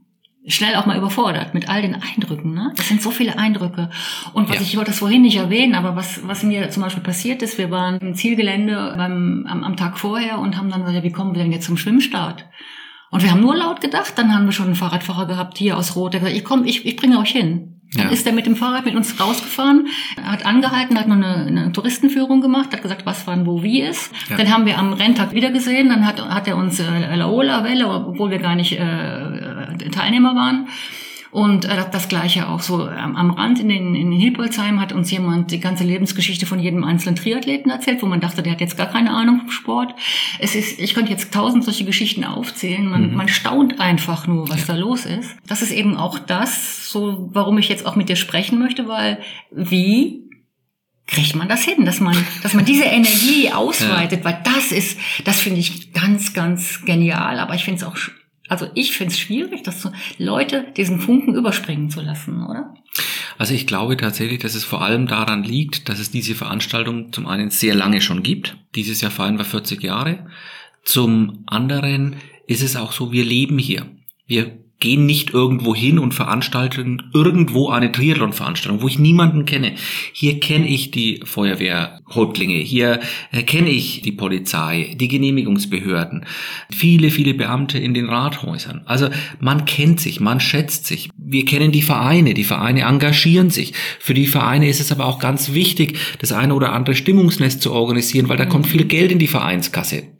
[0.49, 2.53] schnell auch mal überfordert mit all den Eindrücken.
[2.53, 2.73] Ne?
[2.75, 3.89] Das sind so viele Eindrücke.
[4.33, 4.61] Und was ja.
[4.61, 7.71] ich wollte das vorhin nicht erwähnen, aber was, was mir zum Beispiel passiert ist, wir
[7.71, 11.35] waren im Zielgelände beim, am, am Tag vorher und haben dann gesagt, ja, wie kommen
[11.35, 12.45] wir denn jetzt zum Schwimmstart?
[13.11, 15.95] Und wir haben nur laut gedacht, dann haben wir schon einen Fahrradfahrer gehabt hier aus
[15.95, 17.75] Rot, der gesagt, ich komm, ich, ich bringe euch hin.
[17.93, 18.11] Dann ja.
[18.11, 19.87] ist er mit dem Fahrrad mit uns rausgefahren,
[20.23, 24.11] hat angehalten, hat noch eine, eine Touristenführung gemacht, hat gesagt, was wann wo wie ist.
[24.29, 24.37] Ja.
[24.37, 27.87] Dann haben wir am Renntag wieder gesehen, dann hat, hat er uns äh, Laola Welle,
[27.89, 30.67] obwohl wir gar nicht äh, Teilnehmer waren.
[31.31, 35.11] Und äh, das gleiche auch so am, am Rand in den in Hilpolzheim hat uns
[35.11, 38.77] jemand die ganze Lebensgeschichte von jedem einzelnen Triathleten erzählt, wo man dachte, der hat jetzt
[38.77, 39.93] gar keine Ahnung vom Sport.
[40.39, 42.89] Es ist, ich könnte jetzt tausend solche Geschichten aufzählen.
[42.89, 43.15] Man, mhm.
[43.15, 44.73] man staunt einfach nur, was ja.
[44.73, 45.35] da los ist.
[45.47, 49.19] Das ist eben auch das, so warum ich jetzt auch mit dir sprechen möchte, weil
[49.51, 50.23] wie
[51.05, 54.25] kriegt man das hin, dass man, dass man diese Energie ausweitet, ja.
[54.25, 57.39] weil das ist, das finde ich ganz, ganz genial.
[57.39, 57.97] Aber ich finde es auch
[58.49, 62.73] also ich finde es schwierig, dass Leute diesen Funken überspringen zu lassen, oder?
[63.37, 67.27] Also ich glaube tatsächlich, dass es vor allem daran liegt, dass es diese Veranstaltung zum
[67.27, 68.57] einen sehr lange schon gibt.
[68.75, 70.27] Dieses Jahr feiern wir 40 Jahre.
[70.83, 73.85] Zum anderen ist es auch so, wir leben hier.
[74.25, 79.73] Wir gehen nicht irgendwo hin und veranstalten irgendwo eine Triathlon-Veranstaltung, wo ich niemanden kenne.
[80.13, 83.01] Hier kenne ich die Feuerwehrhäuptlinge, hier
[83.45, 86.25] kenne ich die Polizei, die Genehmigungsbehörden,
[86.71, 88.81] viele, viele Beamte in den Rathäusern.
[88.85, 91.09] Also man kennt sich, man schätzt sich.
[91.17, 93.73] Wir kennen die Vereine, die Vereine engagieren sich.
[93.99, 97.73] Für die Vereine ist es aber auch ganz wichtig, das eine oder andere Stimmungsnest zu
[97.73, 100.18] organisieren, weil da kommt viel Geld in die Vereinskasse.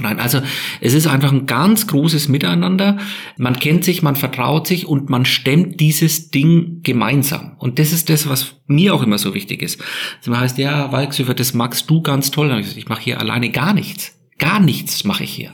[0.00, 0.40] Nein, also
[0.80, 2.96] es ist einfach ein ganz großes Miteinander.
[3.36, 7.56] Man kennt sich, man vertraut sich und man stemmt dieses Ding gemeinsam.
[7.58, 9.82] Und das ist das, was mir auch immer so wichtig ist.
[10.24, 12.58] Das heißt, ja, Walksüfer, das magst du ganz toll.
[12.74, 14.18] Ich mache hier alleine gar nichts.
[14.38, 15.52] Gar nichts mache ich hier.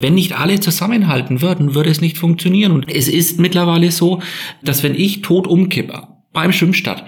[0.00, 2.72] Wenn nicht alle zusammenhalten würden, würde es nicht funktionieren.
[2.72, 4.20] Und es ist mittlerweile so,
[4.62, 7.04] dass wenn ich tot umkippe beim Schwimmstart,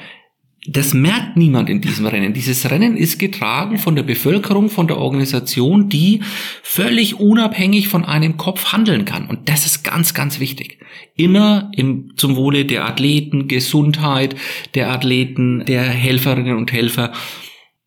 [0.67, 2.35] das merkt niemand in diesem Rennen.
[2.35, 6.21] Dieses Rennen ist getragen von der Bevölkerung, von der Organisation, die
[6.63, 9.27] völlig unabhängig von einem Kopf handeln kann.
[9.27, 10.79] Und das ist ganz, ganz wichtig.
[11.17, 14.37] Immer im, zum Wohle der Athleten, Gesundheit
[14.75, 17.13] der Athleten, der Helferinnen und Helfer.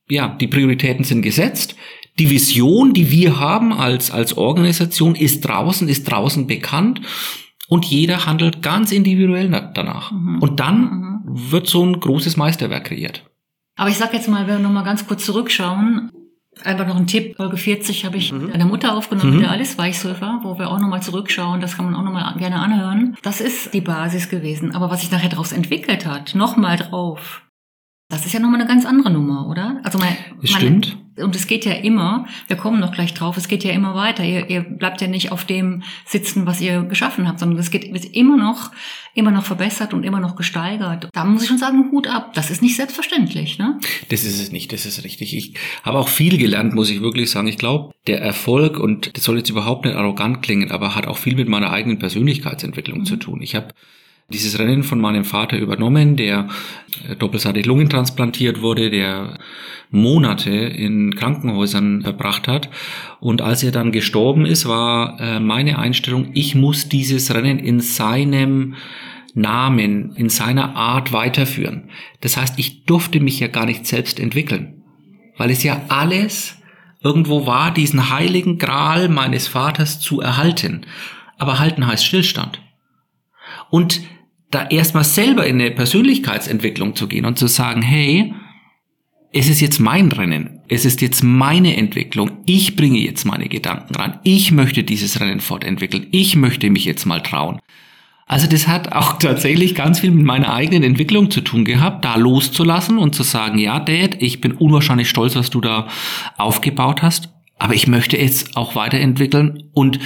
[0.09, 1.75] Ja, die Prioritäten sind gesetzt.
[2.17, 7.01] Die Vision, die wir haben als, als Organisation, ist draußen, ist draußen bekannt
[7.67, 10.11] und jeder handelt ganz individuell danach.
[10.11, 10.39] Mhm.
[10.39, 11.12] Und dann mhm.
[11.23, 13.29] Wird so ein großes Meisterwerk kreiert.
[13.75, 16.11] Aber ich sag jetzt mal, wenn wir nochmal ganz kurz zurückschauen,
[16.63, 18.51] einfach noch ein Tipp, Folge 40 habe ich mhm.
[18.53, 19.39] eine Mutter aufgenommen, mhm.
[19.41, 23.17] der Alice Weichsurfer, wo wir auch nochmal zurückschauen, das kann man auch nochmal gerne anhören.
[23.23, 24.75] Das ist die Basis gewesen.
[24.75, 27.41] Aber was sich nachher daraus entwickelt hat, nochmal drauf,
[28.09, 29.79] das ist ja nochmal eine ganz andere Nummer, oder?
[29.83, 30.97] Also man, man Stimmt.
[31.17, 34.23] Und es geht ja immer, wir kommen noch gleich drauf, es geht ja immer weiter.
[34.23, 37.93] Ihr, ihr bleibt ja nicht auf dem sitzen, was ihr geschaffen habt, sondern es geht
[37.93, 38.71] wird immer noch,
[39.13, 41.09] immer noch verbessert und immer noch gesteigert.
[41.13, 42.33] Da muss ich schon sagen, Hut ab.
[42.33, 43.79] Das ist nicht selbstverständlich, ne?
[44.09, 45.35] Das ist es nicht, das ist richtig.
[45.35, 47.47] Ich habe auch viel gelernt, muss ich wirklich sagen.
[47.47, 51.17] Ich glaube, der Erfolg, und das soll jetzt überhaupt nicht arrogant klingen, aber hat auch
[51.17, 53.05] viel mit meiner eigenen Persönlichkeitsentwicklung mhm.
[53.05, 53.41] zu tun.
[53.41, 53.73] Ich habe
[54.33, 56.47] dieses Rennen von meinem Vater übernommen, der
[57.07, 59.37] äh, doppelseitig lungentransplantiert wurde, der
[59.89, 62.69] Monate in Krankenhäusern verbracht hat.
[63.19, 67.79] Und als er dann gestorben ist, war äh, meine Einstellung, ich muss dieses Rennen in
[67.79, 68.75] seinem
[69.35, 71.89] Namen, in seiner Art weiterführen.
[72.21, 74.83] Das heißt, ich durfte mich ja gar nicht selbst entwickeln,
[75.37, 76.57] weil es ja alles
[77.03, 80.85] irgendwo war, diesen heiligen Gral meines Vaters zu erhalten.
[81.37, 82.61] Aber halten heißt Stillstand.
[83.69, 84.01] Und
[84.53, 88.33] da erstmal selber in eine Persönlichkeitsentwicklung zu gehen und zu sagen, hey,
[89.31, 93.95] es ist jetzt mein Rennen, es ist jetzt meine Entwicklung, ich bringe jetzt meine Gedanken
[93.95, 97.59] ran, ich möchte dieses Rennen fortentwickeln, ich möchte mich jetzt mal trauen.
[98.27, 102.15] Also das hat auch tatsächlich ganz viel mit meiner eigenen Entwicklung zu tun gehabt, da
[102.15, 105.87] loszulassen und zu sagen, ja, Dad, ich bin unwahrscheinlich stolz, was du da
[106.37, 109.99] aufgebaut hast, aber ich möchte jetzt auch weiterentwickeln und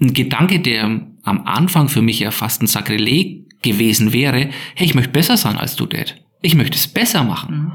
[0.00, 4.94] ein Gedanke, der am Anfang für mich ja fast ein Sakrileg gewesen wäre, hey, ich
[4.94, 6.16] möchte besser sein als du, Dad.
[6.42, 7.56] Ich möchte es besser machen.
[7.56, 7.72] Mhm.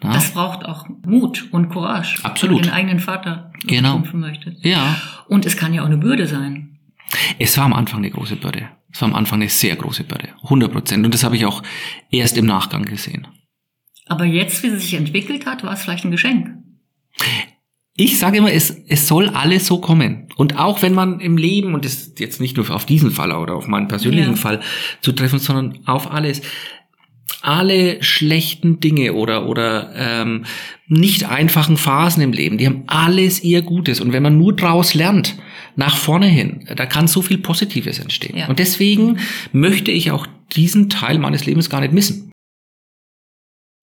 [0.00, 2.22] Das braucht auch Mut und Courage.
[2.22, 2.56] Absolut.
[2.56, 3.94] Wenn du den eigenen Vater genau.
[3.94, 4.64] kämpfen möchtest.
[4.64, 5.00] Ja.
[5.28, 6.78] Und es kann ja auch eine Bürde sein.
[7.38, 8.68] Es war am Anfang eine große Bürde.
[8.92, 10.28] Es war am Anfang eine sehr große Bürde.
[10.42, 11.04] 100 Prozent.
[11.04, 11.62] Und das habe ich auch
[12.10, 13.26] erst im Nachgang gesehen.
[14.06, 16.48] Aber jetzt, wie sie sich entwickelt hat, war es vielleicht ein Geschenk.
[17.96, 20.28] Ich sage immer, es, es soll alles so kommen.
[20.36, 23.32] Und auch wenn man im Leben, und das ist jetzt nicht nur auf diesen Fall
[23.32, 24.36] oder auf meinen persönlichen ja.
[24.36, 24.60] Fall
[25.00, 26.42] zu treffen, sondern auf alles,
[27.40, 30.44] alle schlechten Dinge oder oder ähm,
[30.88, 34.94] nicht einfachen Phasen im Leben, die haben alles ihr Gutes und wenn man nur draus
[34.94, 35.36] lernt
[35.74, 38.36] nach vorne hin, da kann so viel Positives entstehen.
[38.36, 38.48] Ja.
[38.48, 39.18] Und deswegen
[39.52, 42.30] möchte ich auch diesen Teil meines Lebens gar nicht missen.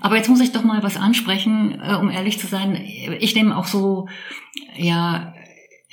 [0.04, 2.76] Aber jetzt muss ich doch mal was ansprechen, äh, um ehrlich zu sein.
[3.20, 4.10] Ich nehme auch so,
[4.76, 5.34] ja,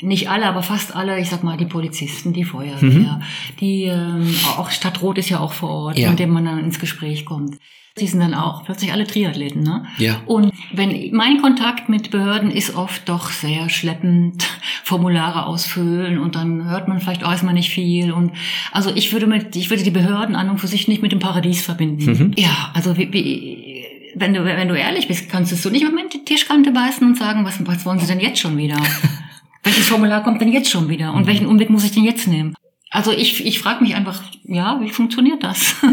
[0.03, 3.23] nicht alle, aber fast alle, ich sag mal, die Polizisten, die Feuerwehr, mhm.
[3.61, 6.11] die ähm, auch Stadtrot ist ja auch vor Ort, ja.
[6.11, 7.59] mit dem man dann ins Gespräch kommt.
[8.01, 9.85] Die sind dann auch plötzlich alle Triathleten, ne?
[9.99, 10.23] Ja.
[10.27, 14.44] Und wenn mein Kontakt mit Behörden ist oft doch sehr schleppend,
[14.85, 18.12] Formulare ausfüllen und dann hört man vielleicht auch erstmal nicht viel.
[18.12, 18.33] Und
[18.73, 21.20] also ich würde mit, ich würde die Behörden an und für sich nicht mit dem
[21.20, 22.05] Paradies verbinden.
[22.05, 22.35] Mhm.
[22.37, 23.70] Ja, also wie, wie
[24.14, 27.44] wenn du, wenn du ehrlich bist, kannst du nicht mit die Tischkante beißen und sagen,
[27.44, 28.77] was, was wollen sie denn jetzt schon wieder?
[29.62, 31.12] Welches Formular kommt denn jetzt schon wieder?
[31.12, 31.27] Und mhm.
[31.27, 32.55] welchen Umweg muss ich denn jetzt nehmen?
[32.90, 35.77] Also ich, ich frage mich einfach, ja, wie funktioniert das?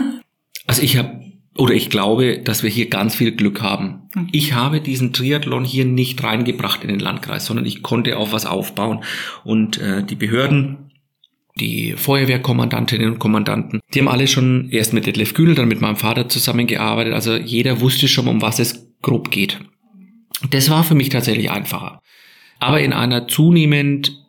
[0.70, 1.22] Also ich habe
[1.58, 4.10] oder ich glaube, dass wir hier ganz viel Glück haben.
[4.14, 4.28] Mhm.
[4.32, 8.46] Ich habe diesen Triathlon hier nicht reingebracht in den Landkreis, sondern ich konnte auch was
[8.46, 9.04] aufbauen.
[9.44, 10.87] Und äh, die Behörden
[11.58, 15.98] die Feuerwehrkommandantinnen und Kommandanten, die haben alle schon erst mit Detlef Kühnel, dann mit meinem
[15.98, 17.14] Vater zusammengearbeitet.
[17.14, 19.60] Also jeder wusste schon, um was es grob geht.
[20.52, 22.00] Das war für mich tatsächlich einfacher.
[22.60, 24.27] Aber in einer zunehmend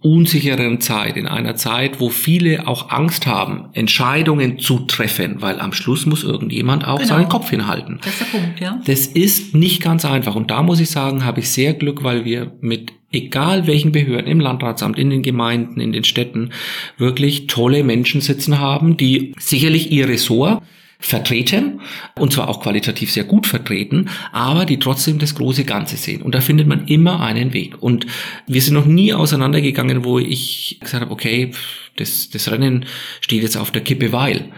[0.00, 5.72] unsicheren Zeit, in einer Zeit, wo viele auch Angst haben, Entscheidungen zu treffen, weil am
[5.72, 7.08] Schluss muss irgendjemand auch genau.
[7.08, 8.00] seinen Kopf hinhalten.
[8.02, 8.80] Das ist der Punkt, ja.
[8.84, 10.34] Das ist nicht ganz einfach.
[10.34, 14.30] Und da muss ich sagen, habe ich sehr Glück, weil wir mit egal welchen Behörden,
[14.30, 16.50] im Landratsamt, in den Gemeinden, in den Städten,
[16.98, 20.62] wirklich tolle Menschen sitzen haben, die sicherlich ihr Ressort
[21.00, 21.80] vertreten
[22.18, 26.22] und zwar auch qualitativ sehr gut vertreten, aber die trotzdem das große Ganze sehen.
[26.22, 27.82] Und da findet man immer einen Weg.
[27.82, 28.06] Und
[28.46, 31.52] wir sind noch nie auseinandergegangen, wo ich gesagt habe, okay,
[31.96, 32.84] das, das Rennen
[33.20, 34.52] steht jetzt auf der Kippe, weil.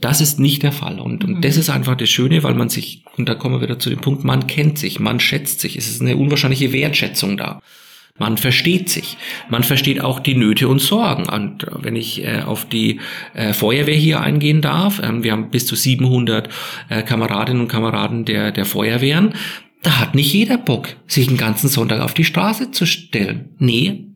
[0.00, 0.98] Das ist nicht der Fall.
[0.98, 1.60] Und, und das mhm.
[1.60, 4.24] ist einfach das Schöne, weil man sich, und da kommen wir wieder zu dem Punkt,
[4.24, 5.76] man kennt sich, man schätzt sich.
[5.76, 7.62] Es ist eine unwahrscheinliche Wertschätzung da.
[8.18, 9.16] Man versteht sich.
[9.48, 11.28] Man versteht auch die Nöte und Sorgen.
[11.28, 13.00] Und wenn ich äh, auf die
[13.34, 16.48] äh, Feuerwehr hier eingehen darf, ähm, wir haben bis zu 700
[16.88, 19.34] äh, Kameradinnen und Kameraden der, der Feuerwehren.
[19.82, 23.50] Da hat nicht jeder Bock, sich einen ganzen Sonntag auf die Straße zu stellen.
[23.58, 24.06] Nee,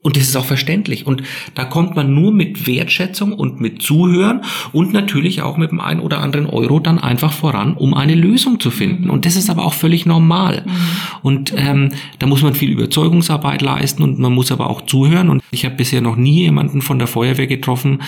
[0.00, 1.06] und das ist auch verständlich.
[1.06, 1.22] Und
[1.54, 5.98] da kommt man nur mit Wertschätzung und mit Zuhören und natürlich auch mit dem einen
[5.98, 9.10] oder anderen Euro dann einfach voran, um eine Lösung zu finden.
[9.10, 10.64] Und das ist aber auch völlig normal.
[10.64, 10.72] Mhm.
[11.22, 11.88] Und ähm,
[12.20, 15.30] da muss man viel Überzeugungsarbeit leisten und man muss aber auch zuhören.
[15.30, 18.00] Und ich habe bisher noch nie jemanden von der Feuerwehr getroffen,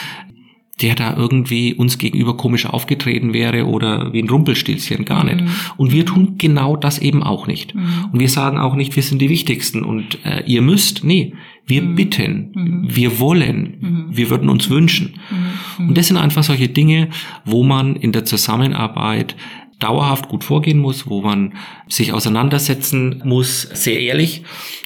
[0.80, 5.40] der da irgendwie uns gegenüber komisch aufgetreten wäre oder wie ein Rumpelstilzchen, gar nicht.
[5.40, 5.48] Mhm.
[5.76, 7.74] Und wir tun genau das eben auch nicht.
[7.74, 8.06] Mhm.
[8.12, 11.04] Und wir sagen auch nicht, wir sind die Wichtigsten und äh, ihr müsst.
[11.04, 11.34] Nee,
[11.70, 11.94] wir mhm.
[11.94, 12.94] bitten, mhm.
[12.94, 14.06] wir wollen, mhm.
[14.10, 15.18] wir würden uns wünschen.
[15.78, 15.88] Mhm.
[15.88, 17.08] Und das sind einfach solche Dinge,
[17.46, 19.36] wo man in der Zusammenarbeit
[19.78, 21.54] dauerhaft gut vorgehen muss, wo man
[21.88, 24.42] sich auseinandersetzen muss, sehr ehrlich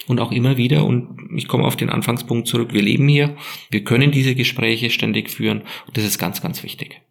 [0.07, 0.85] und auch immer wieder.
[0.85, 2.73] Und ich komme auf den Anfangspunkt zurück.
[2.73, 3.35] Wir leben hier.
[3.69, 5.63] Wir können diese Gespräche ständig führen.
[5.85, 7.01] Und das ist ganz, ganz wichtig.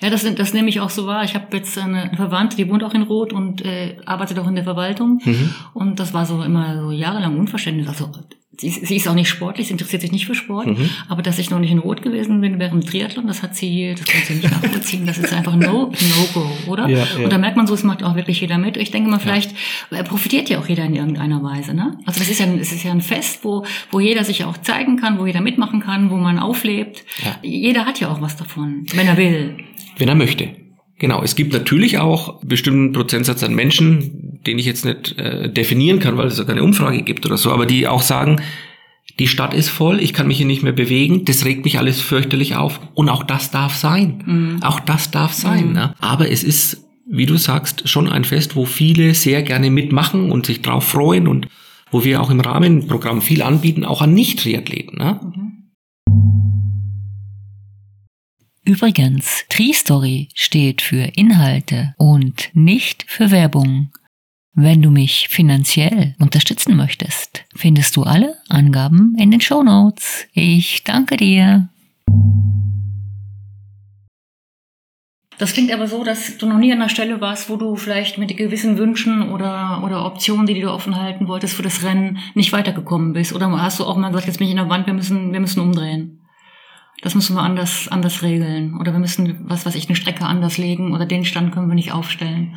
[0.00, 1.24] Ja, das, das nehme ich auch so wahr.
[1.24, 4.56] Ich habe jetzt eine Verwandte, die wohnt auch in Rot und äh, arbeitet auch in
[4.56, 5.20] der Verwaltung.
[5.24, 5.54] Mhm.
[5.72, 7.88] Und das war so immer so jahrelang Unverständnis.
[7.88, 8.10] Also
[8.58, 10.90] sie, sie ist auch nicht sportlich, sie interessiert sich nicht für Sport, mhm.
[11.08, 13.94] aber dass ich noch nicht in Rot gewesen bin während dem Triathlon, das hat sie,
[13.96, 15.06] das kann sie nicht nachvollziehen.
[15.06, 16.88] Das ist einfach no, no go, oder?
[16.88, 17.24] Ja, ja.
[17.24, 18.76] Und da merkt man so, es macht auch wirklich jeder mit.
[18.76, 19.52] Ich denke mal, vielleicht
[19.90, 19.98] ja.
[19.98, 21.98] Äh, profitiert ja auch jeder in irgendeiner Weise, ne?
[22.06, 24.96] Also das ist ja, es ist ja ein Fest, wo, wo jeder sich auch zeigen
[24.96, 27.04] kann, wo jeder mitmachen kann, wo man auflebt.
[27.24, 27.36] Ja.
[27.42, 29.56] Jeder hat ja auch was davon, wenn er will.
[29.98, 30.63] Wenn er möchte.
[31.04, 35.98] Genau, es gibt natürlich auch bestimmten Prozentsatz an Menschen, den ich jetzt nicht äh, definieren
[35.98, 38.40] kann, weil es ja keine Umfrage gibt oder so, aber die auch sagen,
[39.18, 42.00] die Stadt ist voll, ich kann mich hier nicht mehr bewegen, das regt mich alles
[42.00, 42.80] fürchterlich auf.
[42.94, 44.24] Und auch das darf sein.
[44.24, 44.62] Mhm.
[44.62, 45.66] Auch das darf sein.
[45.66, 45.72] Mhm.
[45.74, 45.94] Ne?
[46.00, 50.46] Aber es ist, wie du sagst, schon ein Fest, wo viele sehr gerne mitmachen und
[50.46, 51.48] sich drauf freuen und
[51.90, 54.96] wo wir auch im Rahmenprogramm viel anbieten, auch an Nicht-Triathleten.
[54.96, 55.20] Ne?
[55.22, 55.43] Mhm.
[58.66, 63.90] Übrigens, Tree Story steht für Inhalte und nicht für Werbung.
[64.54, 70.26] Wenn du mich finanziell unterstützen möchtest, findest du alle Angaben in den Show Notes.
[70.32, 71.68] Ich danke dir.
[75.36, 78.16] Das klingt aber so, dass du noch nie an der Stelle warst, wo du vielleicht
[78.16, 82.52] mit gewissen Wünschen oder, oder Optionen, die du offen halten wolltest für das Rennen, nicht
[82.52, 83.34] weitergekommen bist.
[83.34, 85.40] Oder hast du auch mal gesagt, jetzt bin ich in der Wand, wir müssen, wir
[85.40, 86.23] müssen umdrehen
[87.04, 88.78] das müssen wir anders, anders regeln.
[88.80, 91.74] Oder wir müssen, was weiß ich, eine Strecke anders legen oder den Stand können wir
[91.74, 92.56] nicht aufstellen.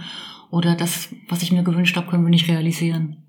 [0.49, 3.25] Oder das, was ich mir gewünscht habe, können wir nicht realisieren.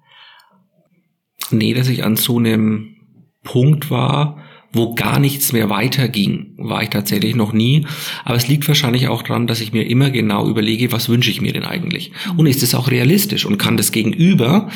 [1.50, 2.94] Nee, dass ich an so einem
[3.42, 4.38] Punkt war,
[4.72, 7.85] wo gar nichts mehr weiterging, war ich tatsächlich noch nie.
[8.24, 11.40] Aber es liegt wahrscheinlich auch daran, dass ich mir immer genau überlege, was wünsche ich
[11.40, 12.12] mir denn eigentlich?
[12.37, 14.68] Und ist es auch realistisch und kann das Gegenüber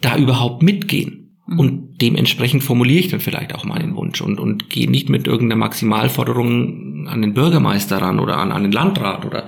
[0.00, 1.21] da überhaupt mitgehen?
[1.52, 1.58] Mhm.
[1.58, 5.58] Und dementsprechend formuliere ich dann vielleicht auch meinen Wunsch und, und gehe nicht mit irgendeiner
[5.58, 9.46] Maximalforderung an den Bürgermeister ran oder an, an den Landrat oder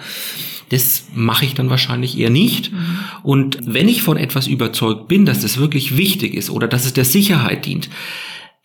[0.70, 2.72] das mache ich dann wahrscheinlich eher nicht.
[2.72, 2.98] Mhm.
[3.22, 6.92] Und wenn ich von etwas überzeugt bin, dass das wirklich wichtig ist oder dass es
[6.92, 7.90] der Sicherheit dient,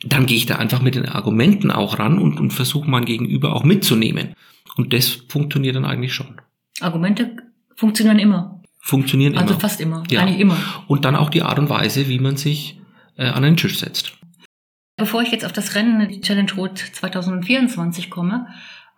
[0.03, 3.53] dann gehe ich da einfach mit den Argumenten auch ran und, und versuche mein Gegenüber
[3.53, 4.33] auch mitzunehmen.
[4.77, 6.39] Und das funktioniert dann eigentlich schon.
[6.79, 7.35] Argumente
[7.75, 8.61] funktionieren immer.
[8.79, 9.55] Funktionieren also immer.
[9.55, 10.03] Also fast immer.
[10.09, 10.21] Ja.
[10.21, 10.57] Eigentlich immer.
[10.87, 12.78] Und dann auch die Art und Weise, wie man sich
[13.19, 14.13] äh, an den Tisch setzt.
[14.97, 18.47] Bevor ich jetzt auf das Rennen, die Challenge Road 2024 komme,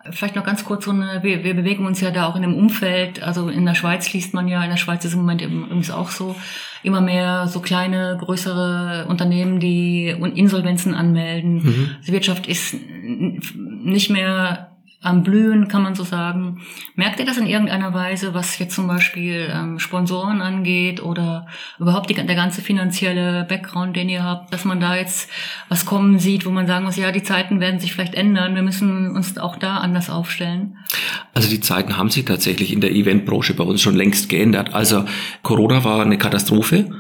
[0.10, 2.56] Vielleicht noch ganz kurz so eine, wir, wir bewegen uns ja da auch in einem
[2.56, 5.92] Umfeld, also in der Schweiz liest man ja, in der Schweiz ist im Moment übrigens
[5.92, 6.36] auch so,
[6.82, 11.54] immer mehr so kleine, größere Unternehmen, die Insolvenzen anmelden.
[11.54, 11.90] Mhm.
[12.08, 14.71] Die Wirtschaft ist nicht mehr
[15.02, 16.62] am Blühen, kann man so sagen.
[16.96, 21.48] Merkt ihr das in irgendeiner Weise, was jetzt zum Beispiel ähm, Sponsoren angeht oder
[21.80, 25.30] überhaupt die, der ganze finanzielle Background, den ihr habt, dass man da jetzt
[25.70, 28.62] was kommen sieht, wo man sagen muss, ja, die Zeiten werden sich vielleicht ändern, wir
[28.62, 30.78] müssen uns auch da anders aufstellen?
[31.34, 34.76] Also die Zeiten haben sich tatsächlich in der Eventbranche bei uns schon längst geändert.
[34.76, 35.06] Also
[35.42, 36.92] Corona war eine Katastrophe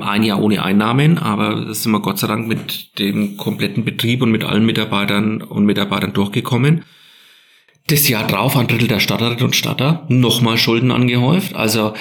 [0.00, 4.22] ein Jahr ohne Einnahmen, aber das sind wir Gott sei Dank mit dem kompletten Betrieb
[4.22, 6.84] und mit allen Mitarbeitern und Mitarbeitern durchgekommen
[7.88, 11.54] das Jahr drauf ein Drittel der Stadterinnen und Stadter nochmal Schulden angehäuft.
[11.54, 11.94] Also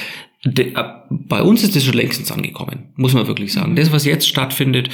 [0.45, 3.75] de, äh, bei uns ist das schon längstens angekommen, muss man wirklich sagen.
[3.75, 4.89] Das, was jetzt stattfindet,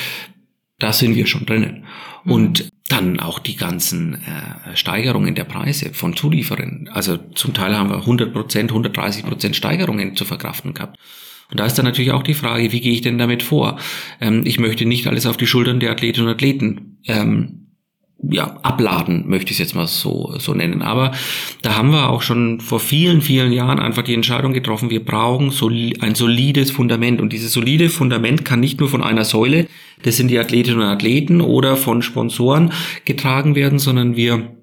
[0.79, 1.85] da sind wir schon drinnen.
[2.23, 2.31] Mhm.
[2.31, 6.89] Und dann auch die ganzen äh, Steigerungen der Preise von Zulieferern.
[6.91, 10.99] Also zum Teil haben wir 100 Prozent, 130 Prozent Steigerungen zu verkraften gehabt.
[11.49, 13.79] Und da ist dann natürlich auch die Frage, wie gehe ich denn damit vor?
[14.19, 17.62] Ähm, ich möchte nicht alles auf die Schultern der Athletinnen und Athleten ähm,
[18.29, 20.81] ja, abladen, möchte ich es jetzt mal so, so nennen.
[20.81, 21.11] Aber
[21.61, 25.51] da haben wir auch schon vor vielen, vielen Jahren einfach die Entscheidung getroffen, wir brauchen
[25.51, 27.19] so ein solides Fundament.
[27.19, 29.67] Und dieses solide Fundament kann nicht nur von einer Säule,
[30.03, 32.71] das sind die Athletinnen und Athleten oder von Sponsoren
[33.05, 34.55] getragen werden, sondern wir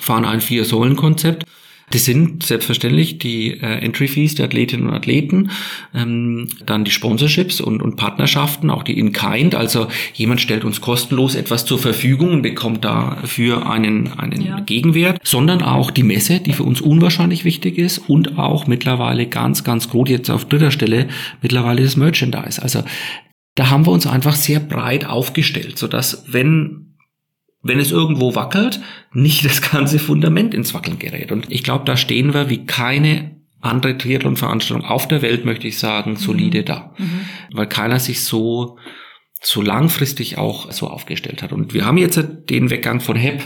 [0.00, 1.44] fahren ein Vier-Säulen-Konzept.
[1.90, 5.50] Das sind selbstverständlich die äh, Entry Fees der Athletinnen und Athleten,
[5.94, 9.54] ähm, dann die Sponsorships und, und Partnerschaften, auch die In-Kind.
[9.54, 14.60] Also jemand stellt uns kostenlos etwas zur Verfügung und bekommt dafür einen, einen ja.
[14.60, 19.64] Gegenwert, sondern auch die Messe, die für uns unwahrscheinlich wichtig ist und auch mittlerweile ganz,
[19.64, 21.08] ganz groß jetzt auf dritter Stelle
[21.42, 22.62] mittlerweile das Merchandise.
[22.62, 22.82] Also
[23.54, 26.87] da haben wir uns einfach sehr breit aufgestellt, so dass wenn
[27.68, 28.80] wenn es irgendwo wackelt,
[29.12, 31.30] nicht das ganze Fundament ins Wackeln gerät.
[31.30, 35.78] Und ich glaube, da stehen wir wie keine andere Triathlon-Veranstaltung auf der Welt, möchte ich
[35.78, 36.64] sagen, solide mhm.
[36.64, 36.94] da.
[36.96, 37.20] Mhm.
[37.52, 38.78] Weil keiner sich so,
[39.40, 41.52] so langfristig auch so aufgestellt hat.
[41.52, 43.42] Und wir haben jetzt den Weggang von HEP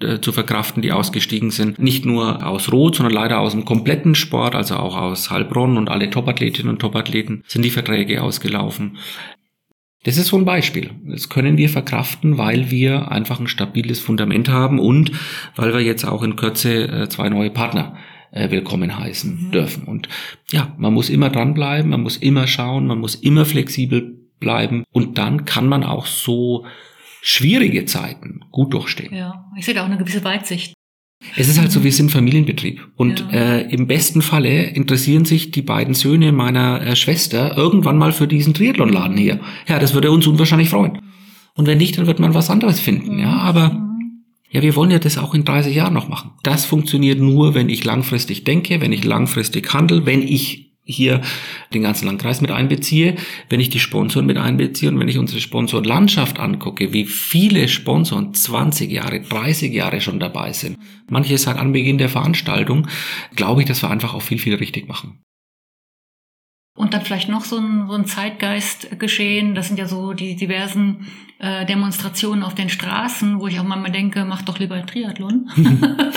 [0.00, 1.78] äh, zu verkraften, die ausgestiegen sind.
[1.78, 5.88] Nicht nur aus Rot, sondern leider aus dem kompletten Sport, also auch aus Heilbronn und
[5.88, 8.98] alle Topathletinnen und Topathleten sind die Verträge ausgelaufen.
[10.04, 10.90] Das ist so ein Beispiel.
[11.04, 15.12] Das können wir verkraften, weil wir einfach ein stabiles Fundament haben und
[15.56, 17.96] weil wir jetzt auch in Kürze äh, zwei neue Partner
[18.30, 19.50] äh, willkommen heißen mhm.
[19.50, 19.84] dürfen.
[19.84, 20.08] Und
[20.50, 25.18] ja, man muss immer dranbleiben, man muss immer schauen, man muss immer flexibel bleiben und
[25.18, 26.64] dann kann man auch so
[27.22, 29.14] schwierige Zeiten gut durchstehen.
[29.14, 30.74] Ja, ich sehe da auch eine gewisse Weitsicht.
[31.36, 32.80] Es ist halt so, wir sind Familienbetrieb.
[32.96, 33.56] Und Ja.
[33.56, 38.28] äh, im besten Falle interessieren sich die beiden Söhne meiner äh, Schwester irgendwann mal für
[38.28, 39.40] diesen Triathlonladen hier.
[39.68, 40.98] Ja, das würde uns unwahrscheinlich freuen.
[41.54, 43.18] Und wenn nicht, dann wird man was anderes finden.
[43.18, 43.84] Ja, aber
[44.50, 46.30] ja, wir wollen ja das auch in 30 Jahren noch machen.
[46.44, 51.20] Das funktioniert nur, wenn ich langfristig denke, wenn ich langfristig handle, wenn ich hier
[51.74, 53.16] den ganzen Landkreis mit einbeziehe,
[53.50, 58.32] wenn ich die Sponsoren mit einbeziehe und wenn ich unsere Sponsorenlandschaft angucke, wie viele Sponsoren
[58.32, 60.78] 20 Jahre, 30 Jahre schon dabei sind.
[61.08, 62.88] Manche seit Anbeginn der Veranstaltung,
[63.36, 65.20] glaube ich, dass wir einfach auch viel, viel richtig machen.
[66.74, 69.54] Und dann vielleicht noch so ein, so ein Zeitgeist geschehen.
[69.54, 71.08] Das sind ja so die diversen
[71.38, 75.50] äh, Demonstrationen auf den Straßen, wo ich auch manchmal denke, mach doch lieber Triathlon.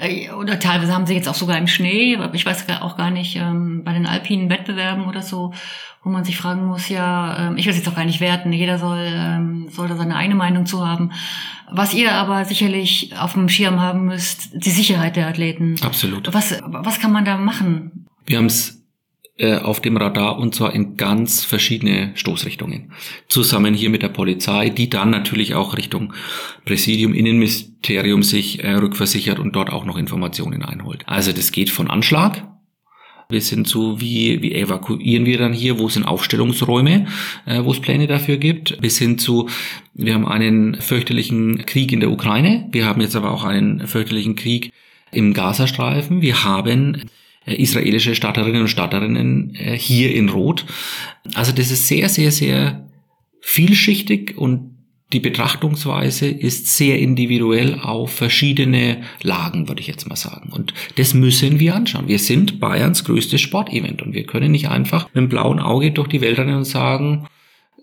[0.00, 3.34] Äh, oder teilweise haben sie jetzt auch sogar im Schnee, ich weiß auch gar nicht,
[3.34, 5.52] ähm, bei den alpinen Wettbewerben oder so,
[6.04, 8.52] wo man sich fragen muss, ja, ähm, ich will es jetzt auch gar nicht werten,
[8.52, 11.10] jeder soll, ähm, soll da seine eigene Meinung zu haben.
[11.68, 15.74] Was ihr aber sicherlich auf dem Schirm haben müsst, die Sicherheit der Athleten.
[15.82, 16.32] Absolut.
[16.32, 18.06] Was, was kann man da machen?
[18.24, 18.77] Wir haben es
[19.40, 22.92] auf dem Radar und zwar in ganz verschiedene Stoßrichtungen.
[23.28, 26.12] Zusammen hier mit der Polizei, die dann natürlich auch Richtung
[26.64, 31.04] Präsidium, Innenministerium sich äh, rückversichert und dort auch noch Informationen einholt.
[31.06, 32.48] Also das geht von Anschlag.
[33.30, 37.06] Wir sind so, wie, wie evakuieren wir dann hier, wo sind Aufstellungsräume,
[37.44, 39.50] äh, wo es Pläne dafür gibt, bis hin zu,
[39.92, 44.34] wir haben einen fürchterlichen Krieg in der Ukraine, wir haben jetzt aber auch einen fürchterlichen
[44.34, 44.72] Krieg
[45.12, 47.00] im Gazastreifen, wir haben äh,
[47.54, 50.64] israelische Stadterinnen und Stadterinnen äh, hier in Rot.
[51.34, 52.88] Also das ist sehr, sehr, sehr
[53.40, 54.78] vielschichtig und
[55.12, 60.52] die Betrachtungsweise ist sehr individuell auf verschiedene Lagen, würde ich jetzt mal sagen.
[60.52, 62.08] Und das müssen wir anschauen.
[62.08, 66.08] Wir sind Bayerns größtes Sportevent und wir können nicht einfach mit dem blauen Auge durch
[66.08, 67.26] die Welt rennen und sagen,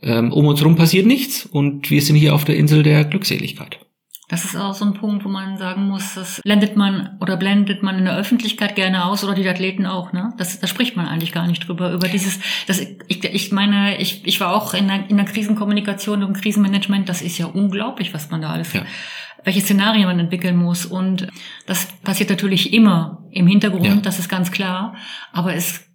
[0.03, 3.79] ähm, um uns herum passiert nichts und wir sind hier auf der Insel der Glückseligkeit.
[4.27, 7.83] Das ist auch so ein Punkt, wo man sagen muss, das blendet man oder blendet
[7.83, 10.33] man in der Öffentlichkeit gerne aus oder die Athleten auch, ne?
[10.37, 14.25] Das, da spricht man eigentlich gar nicht drüber, über dieses, das, ich, ich meine, ich,
[14.25, 18.31] ich war auch in der, in der Krisenkommunikation und Krisenmanagement, das ist ja unglaublich, was
[18.31, 18.81] man da alles, Ja.
[19.43, 21.27] welche Szenarien man entwickeln muss und
[21.67, 23.95] das passiert natürlich immer im Hintergrund, Ja.
[23.97, 24.95] das ist ganz klar,
[25.33, 25.85] aber es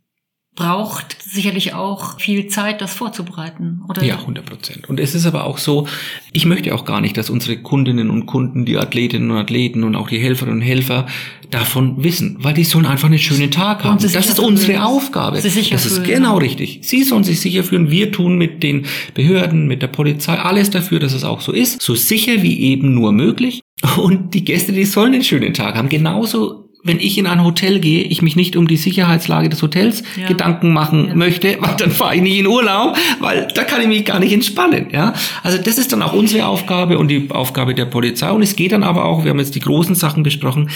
[0.57, 4.03] braucht sicherlich auch viel Zeit, das vorzubereiten, oder?
[4.03, 4.89] Ja, 100 Prozent.
[4.89, 5.87] Und es ist aber auch so,
[6.33, 9.95] ich möchte auch gar nicht, dass unsere Kundinnen und Kunden, die Athletinnen und Athleten und
[9.95, 11.07] auch die Helferinnen und Helfer
[11.51, 13.99] davon wissen, weil die sollen einfach einen schönen Tag haben.
[14.01, 14.83] Sich Das ist unsere fühlen.
[14.83, 15.41] Aufgabe.
[15.41, 16.81] Das ist genau richtig.
[16.83, 17.91] Sie sollen sich sicher fühlen.
[17.91, 21.81] Wir tun mit den Behörden, mit der Polizei alles dafür, dass es auch so ist.
[21.81, 23.63] So sicher wie eben nur möglich.
[23.97, 25.89] Und die Gäste, die sollen einen schönen Tag haben.
[25.89, 30.03] Genauso wenn ich in ein Hotel gehe, ich mich nicht um die Sicherheitslage des Hotels
[30.17, 30.29] Ja.
[30.29, 31.15] Gedanken machen Ja.
[31.15, 34.33] möchte, weil dann fahre ich nicht in Urlaub, weil da kann ich mich gar nicht
[34.33, 34.87] entspannen.
[34.93, 35.13] Ja,
[35.43, 38.31] also das ist dann auch unsere Aufgabe und die Aufgabe der Polizei.
[38.31, 40.71] Und es geht dann aber auch, wir haben jetzt die großen Sachen besprochen.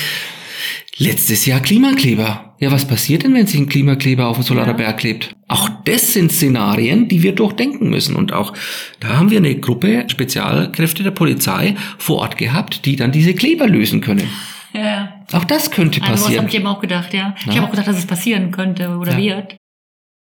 [0.96, 2.54] Letztes Jahr Klimakleber.
[2.60, 4.74] Ja, was passiert denn, wenn sich ein Klimakleber auf den Solarer.
[4.74, 5.34] Berg klebt?
[5.48, 8.14] Auch das sind Szenarien, die wir durchdenken müssen.
[8.14, 8.52] Und auch
[9.00, 13.66] da haben wir eine Gruppe Spezialkräfte der Polizei vor Ort gehabt, die dann diese Kleber
[13.66, 14.28] lösen können.
[14.74, 15.14] Ja, ja.
[15.32, 16.48] Auch das könnte An sowas habe passieren.
[16.48, 17.34] ich eben auch gedacht, ja.
[17.38, 17.54] Ich Na?
[17.56, 19.36] habe auch gedacht, dass es passieren könnte oder Ja.
[19.36, 19.56] wird.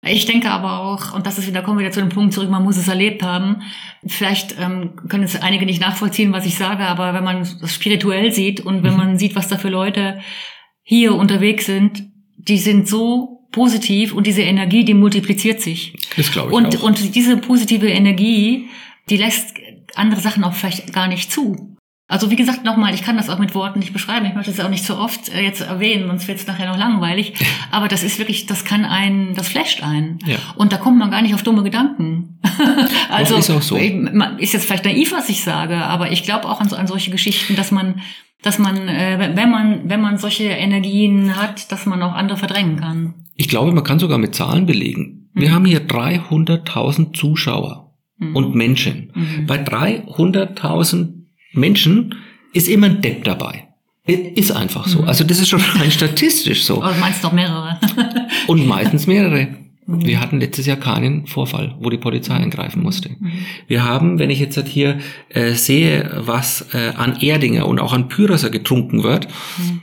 [0.05, 2.49] Ich denke aber auch, und das ist wieder, kommen wir wieder zu dem Punkt zurück,
[2.49, 3.61] man muss es erlebt haben.
[4.05, 8.31] Vielleicht ähm, können es einige nicht nachvollziehen, was ich sage, aber wenn man es spirituell
[8.33, 8.97] sieht und wenn Mhm.
[8.97, 10.19] man sieht, was da für Leute
[10.83, 12.03] hier unterwegs sind,
[12.37, 15.95] die sind so positiv und diese Energie, die multipliziert sich.
[16.17, 16.83] Das glaube ich Und, auch.
[16.83, 18.67] und diese positive Energie,
[19.09, 19.53] die lässt
[19.95, 21.72] andere Sachen auch vielleicht gar nicht zu.
[22.13, 24.27] Also wie gesagt, nochmal, ich kann das auch mit Worten nicht beschreiben.
[24.27, 26.77] Ich möchte es auch nicht zu oft äh, jetzt erwähnen, sonst wird es nachher noch
[26.77, 27.33] langweilig.
[27.71, 30.19] Aber das ist wirklich, das kann einen, das flasht einen.
[30.27, 30.35] Ja.
[30.55, 32.39] Und da kommt man gar nicht auf dumme Gedanken.
[33.09, 33.77] also ist auch so.
[33.77, 37.09] ist jetzt vielleicht naiv, was ich sage, aber ich glaube auch an, so, an solche
[37.09, 38.01] Geschichten, dass man,
[38.43, 42.75] dass man, äh, wenn man, wenn man solche Energien hat, dass man auch andere verdrängen
[42.79, 43.15] kann.
[43.35, 45.31] Ich glaube, man kann sogar mit Zahlen belegen.
[45.33, 45.53] Wir Mhm.
[45.55, 48.35] haben hier 300.000 Zuschauer Mhm.
[48.35, 49.11] und Menschen.
[49.15, 49.47] Mhm.
[49.47, 51.22] Bei 300.000
[51.53, 52.15] Menschen
[52.53, 53.67] ist immer ein Depp dabei.
[54.05, 55.01] Ist einfach so.
[55.03, 55.07] Mhm.
[55.07, 56.83] Also das ist schon rein statistisch so.
[56.83, 57.79] Aber du meinst doch mehrere.
[58.47, 59.47] Und meistens mehrere.
[59.85, 60.05] Mhm.
[60.05, 63.09] Wir hatten letztes Jahr keinen Vorfall, wo die Polizei eingreifen musste.
[63.09, 63.31] Mhm.
[63.67, 64.99] Wir haben, wenn ich jetzt halt hier
[65.29, 69.27] äh, sehe, was äh, an Erdinger und auch an Pyraser getrunken wird,
[69.57, 69.81] Mhm.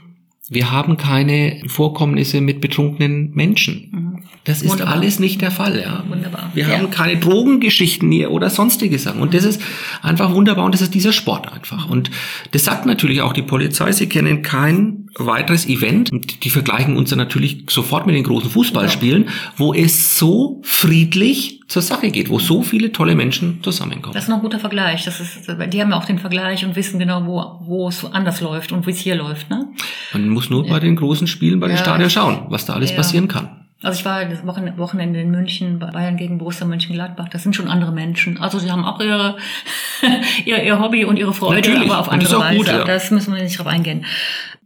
[0.51, 3.89] Wir haben keine Vorkommnisse mit betrunkenen Menschen.
[3.91, 4.23] Mhm.
[4.43, 4.95] Das ist Wunderbar.
[4.95, 6.03] alles nicht der Fall, ja.
[6.09, 6.51] Wunderbar.
[6.53, 6.77] Wir Ja.
[6.77, 9.21] haben keine Drogengeschichten hier oder sonstige Sachen.
[9.21, 9.61] Und das ist
[10.01, 11.87] einfach wunderbar und das ist dieser Sport einfach.
[11.89, 12.11] Und
[12.51, 13.91] das sagt natürlich auch die Polizei.
[13.93, 16.11] Sie kennen kein weiteres Event.
[16.11, 21.60] Und die vergleichen uns dann natürlich sofort mit den großen Fußballspielen, wo es so friedlich
[21.71, 24.13] zur Sache geht, wo so viele tolle Menschen zusammenkommen.
[24.13, 25.05] Das ist noch ein guter Vergleich.
[25.05, 28.41] Das ist, die haben ja auch den Vergleich und wissen genau, wo, wo es anders
[28.41, 29.49] läuft und wie es hier läuft.
[29.49, 29.67] Ne?
[30.13, 31.81] Man muss nur bei den großen Spielen bei den Ja.
[31.81, 32.97] Stadien schauen, was da alles Ja.
[32.97, 33.57] passieren kann.
[33.83, 37.29] Also ich war das Wochen- Wochenende in München bei Bayern gegen Borussia Mönchengladbach.
[37.29, 38.37] Das sind schon andere Menschen.
[38.39, 39.37] Also sie haben auch ihre,
[40.45, 41.89] ihr, ihr Hobby und ihre Freude, Natürlich.
[41.89, 42.77] aber auf andere gut, Weise.
[42.79, 42.83] ja.
[42.83, 44.05] Das müssen wir nicht drauf eingehen.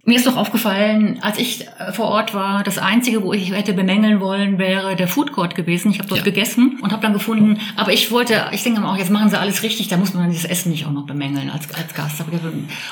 [0.08, 3.74] Mir ist doch aufgefallen, als ich äh, vor Ort war, das Einzige, wo ich hätte
[3.74, 5.90] bemängeln wollen, wäre der Food Court gewesen.
[5.90, 6.24] Ich habe dort Ja.
[6.26, 9.40] gegessen und habe dann gefunden, aber ich wollte, ich denke mal auch, jetzt machen sie
[9.40, 12.24] alles richtig, da muss man dieses Essen nicht auch noch bemängeln als, als Gast.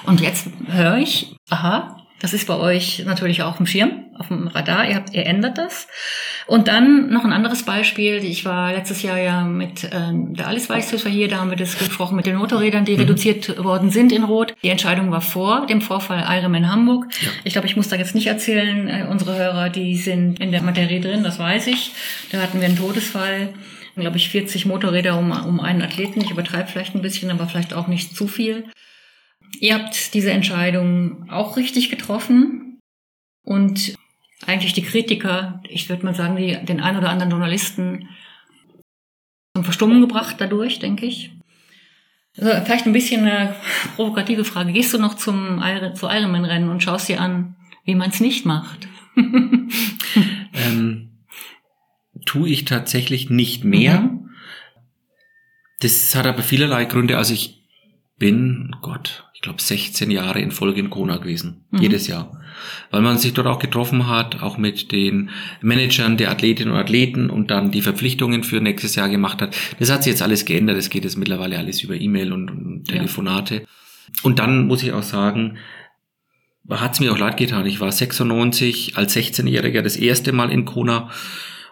[0.07, 4.30] Und jetzt höre ich, aha, das ist bei euch natürlich auch auf dem Schirm, auf
[4.30, 5.88] dem Radar, ihr, habt, ihr ändert das.
[6.47, 8.24] Und dann noch ein anderes Beispiel.
[8.24, 11.78] Ich war letztes Jahr ja mit ähm, der Alice Weichshöfer hier, da haben wir das
[11.78, 14.55] gesprochen mit den Motorrädern, die reduziert worden sind in Rot.
[14.64, 17.07] Die Entscheidung war vor dem Vorfall Ironman Hamburg.
[17.22, 17.30] Ja.
[17.43, 20.61] Ich glaube, ich muss da jetzt nicht erzählen, äh, unsere Hörer, die sind in der
[20.61, 21.91] Materie drin, das weiß ich.
[22.32, 23.49] Da hatten wir einen Todesfall.
[23.95, 26.20] Glaube ich, 40 Motorräder um, um einen Athleten.
[26.22, 28.64] Ich übertreibe vielleicht ein bisschen, aber vielleicht auch nicht zu viel.
[29.60, 32.80] Ihr habt diese Entscheidung auch richtig getroffen
[33.43, 33.95] und
[34.45, 38.10] eigentlich die Kritiker, ich würde mal sagen, die, den ein oder anderen Journalisten
[39.56, 41.32] zum Verstummen gebracht dadurch, denke ich.
[42.38, 43.56] Also vielleicht ein bisschen eine
[43.95, 44.74] provokative Frage.
[44.74, 45.62] Gehst du noch zum
[45.93, 48.88] zu Ironman-Rennen und schaust dir an, wie man es nicht macht?
[50.56, 51.10] Ähm,
[52.26, 54.01] tue ich tatsächlich nicht mehr.
[54.01, 54.30] Mhm.
[55.80, 57.18] Das hat aber vielerlei Gründe.
[57.18, 57.62] Also ich
[58.18, 61.66] bin, Gott, ich glaube 16 Jahre in Folge in Kona gewesen.
[61.72, 61.82] Mhm.
[61.82, 62.39] Jedes Jahr.
[62.91, 65.30] Weil man sich dort auch getroffen hat, auch mit den
[65.61, 69.55] Managern der Athletinnen und Athleten und dann die Verpflichtungen für nächstes Jahr gemacht hat.
[69.80, 70.78] Das hat sich jetzt alles geändert.
[70.78, 72.95] Das geht jetzt mittlerweile alles über E-Mail und, und Ja.
[72.97, 73.66] Telefonate.
[74.22, 75.57] Und dann muss ich auch sagen,
[76.70, 77.66] hat es mir auch leid getan.
[77.66, 81.09] Ich war 96 als 16-Jähriger das erste Mal in Kona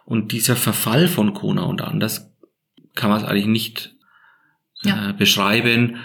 [0.05, 2.33] und dieser Verfall von Kona und anders
[2.95, 3.95] kann man es eigentlich nicht
[4.81, 5.11] Ja.
[5.11, 5.97] äh, beschreiben.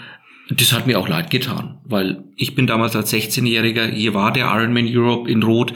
[0.49, 4.45] Das hat mir auch leid getan, weil ich bin damals als 16-Jähriger, hier war der
[4.45, 5.73] Ironman Europe in Rot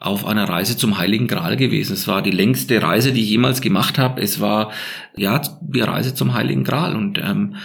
[0.00, 1.92] auf einer Reise zum Heiligen Gral gewesen.
[1.92, 4.22] Es war die längste Reise, die ich jemals gemacht habe.
[4.22, 4.70] Es war
[5.16, 7.56] ja die Reise zum Heiligen Gral und ähm,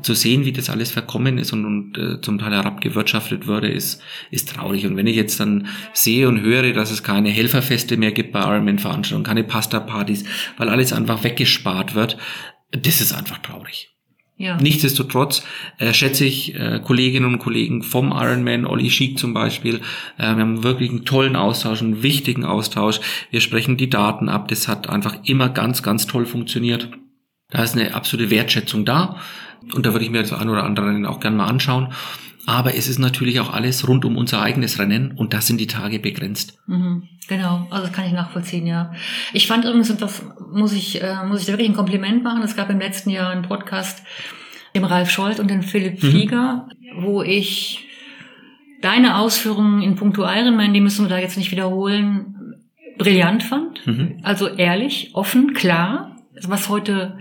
[0.00, 4.00] zu sehen, wie das alles verkommen ist und, und äh, zum Teil herabgewirtschaftet wurde, ist
[4.30, 4.86] ist traurig.
[4.86, 8.40] Und wenn ich jetzt dann sehe und höre, dass es keine Helferfeste mehr gibt bei
[8.40, 10.24] Ironman-Veranstaltungen, keine Pasta-Partys,
[10.56, 12.16] weil alles einfach weggespart wird,
[12.70, 13.91] das ist einfach traurig.
[14.42, 14.56] Ja.
[14.56, 15.44] Nichtsdestotrotz
[15.78, 19.76] äh, schätze ich äh, Kolleginnen und Kollegen vom Ironman, Olli Schick zum Beispiel.
[20.18, 22.98] Äh, wir haben wirklich einen tollen Austausch, einen wichtigen Austausch.
[23.30, 24.48] Wir sprechen die Daten ab.
[24.48, 26.88] Das hat einfach immer ganz, ganz toll funktioniert.
[27.50, 29.20] Da ist eine absolute Wertschätzung da.
[29.74, 31.94] Und da würde ich mir das ein oder andere auch gerne mal anschauen.
[32.46, 35.68] Aber es ist natürlich auch alles rund um unser eigenes Rennen und das sind die
[35.68, 36.58] Tage begrenzt.
[36.66, 38.92] Mhm, genau, also das kann ich nachvollziehen, ja.
[39.32, 40.22] Ich fand übrigens, und das
[40.52, 43.30] muss ich, äh, muss ich da wirklich ein Kompliment machen, es gab im letzten Jahr
[43.30, 44.02] einen Podcast,
[44.74, 46.10] dem Ralf Scholz und den Philipp Mhm.
[46.10, 47.86] Flieger, wo ich
[48.80, 52.56] deine Ausführungen in puncto Ironman, die müssen wir da jetzt nicht wiederholen,
[52.98, 53.86] brillant fand.
[53.86, 54.18] Mhm.
[54.24, 57.18] Also ehrlich, offen, klar, was heute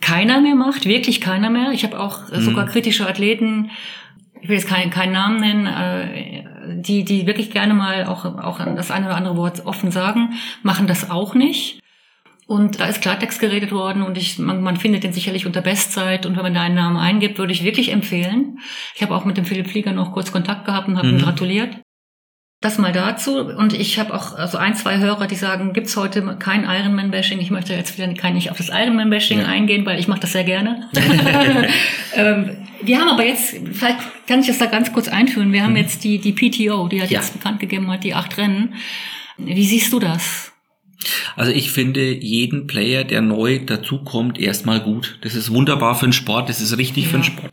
[0.00, 1.72] keiner mehr macht, wirklich keiner mehr.
[1.72, 2.40] Ich habe auch Mhm.
[2.42, 3.70] sogar kritische Athleten,
[4.44, 6.44] ich will jetzt keinen, keinen Namen nennen, äh,
[6.82, 10.86] die, die wirklich gerne mal auch, auch das eine oder andere Wort offen sagen, machen
[10.86, 11.80] das auch nicht.
[12.46, 16.26] Und da ist Klartext geredet worden und ich, man, man findet den sicherlich unter Bestzeit
[16.26, 18.58] und wenn man da einen Namen eingibt, würde ich wirklich empfehlen.
[18.94, 21.22] Ich habe auch mit dem Philipp Flieger noch kurz Kontakt gehabt und habe ihm Mhm.
[21.22, 21.78] gratuliert.
[22.60, 23.40] Das mal dazu.
[23.40, 27.38] Und ich habe auch also ein, zwei Hörer, die sagen, gibt's heute kein Ironman-Bashing.
[27.40, 29.46] Ich möchte jetzt wieder kein nicht auf das Ironman-Bashing Ja.
[29.46, 30.88] eingehen, weil ich mache das sehr gerne.
[32.14, 35.72] ähm, wir haben aber jetzt, vielleicht kann ich das da ganz kurz einführen, wir haben
[35.72, 35.76] Mhm.
[35.78, 37.20] jetzt die, die PTO, die hat Ja.
[37.20, 38.74] jetzt bekannt gegeben hat, die acht Rennen.
[39.36, 40.52] Wie siehst du das?
[41.36, 45.18] Also ich finde jeden Player, der neu dazukommt, erstmal gut.
[45.20, 47.30] Das ist wunderbar für den Sport, das ist richtig für den Ja.
[47.30, 47.52] Sport.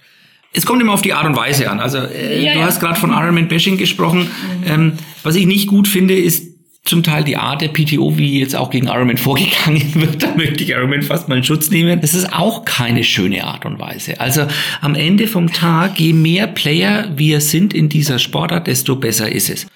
[0.53, 1.79] Es kommt immer auf die Art und Weise an.
[1.79, 2.65] Also äh, Ja, du ja.
[2.65, 4.29] hast gerade von Ironman Bashing gesprochen.
[4.65, 4.93] Ähm,
[5.23, 6.47] was ich nicht gut finde, ist
[6.83, 10.23] zum Teil die Art der PTO, wie jetzt auch gegen Ironman vorgegangen wird.
[10.23, 12.01] Da möchte ich Ironman fast mal in Schutz nehmen.
[12.01, 14.19] Das ist auch keine schöne Art und Weise.
[14.19, 14.47] Also
[14.81, 19.49] am Ende vom Tag, je mehr Player wir sind in dieser Sportart, desto besser ist
[19.49, 19.67] es.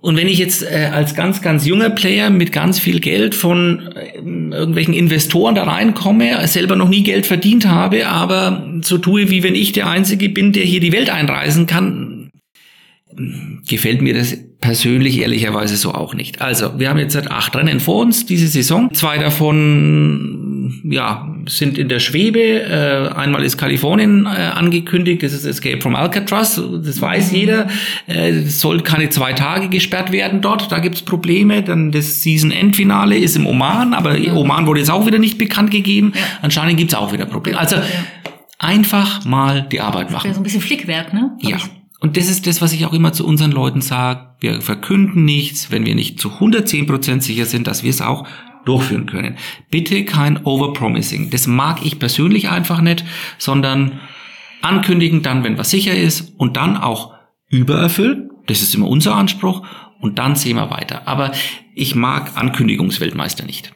[0.00, 3.88] Und wenn ich jetzt äh, als ganz, ganz junger Player mit ganz viel Geld von
[3.96, 9.42] äh, irgendwelchen Investoren da reinkomme, selber noch nie Geld verdient habe, aber so tue, wie
[9.42, 12.30] wenn ich der Einzige bin, der hier die Welt einreisen kann,
[13.66, 16.40] gefällt mir das persönlich ehrlicherweise so auch nicht.
[16.40, 18.92] Also, wir haben jetzt seit acht Rennen vor uns diese Saison.
[18.92, 20.47] Zwei davon
[20.84, 22.40] ja, sind in der Schwebe.
[22.40, 27.68] Äh, einmal ist Kalifornien äh, angekündigt, das ist Escape from Alcatraz, das weiß jeder.
[28.06, 31.62] Äh, es soll keine zwei Tage gesperrt werden dort, da gibt's Probleme.
[31.62, 36.12] Dann das Season-End-Finale ist im Oman, aber Oman wurde jetzt auch wieder nicht bekannt gegeben.
[36.14, 36.20] Ja.
[36.42, 37.58] Anscheinend gibt's auch wieder Probleme.
[37.58, 37.76] Also
[38.58, 40.28] einfach mal die Arbeit machen.
[40.28, 41.30] Ja, so ein bisschen Flickwerk, ne?
[41.42, 41.56] Hab Ja.
[41.56, 44.20] ich- Und das ist das, was ich auch immer zu unseren Leuten sage.
[44.38, 48.24] Wir verkünden nichts, wenn wir nicht zu 110% sicher sind, dass wir es auch
[48.64, 49.36] durchführen können.
[49.70, 51.30] Bitte kein Overpromising.
[51.30, 53.04] Das mag ich persönlich einfach nicht,
[53.38, 54.00] sondern
[54.62, 57.14] ankündigen dann, wenn was sicher ist und dann auch
[57.48, 58.30] übererfüllen.
[58.46, 59.66] Das ist immer unser Anspruch
[60.00, 61.06] und dann sehen wir weiter.
[61.06, 61.32] Aber
[61.74, 63.72] ich mag Ankündigungsweltmeister nicht.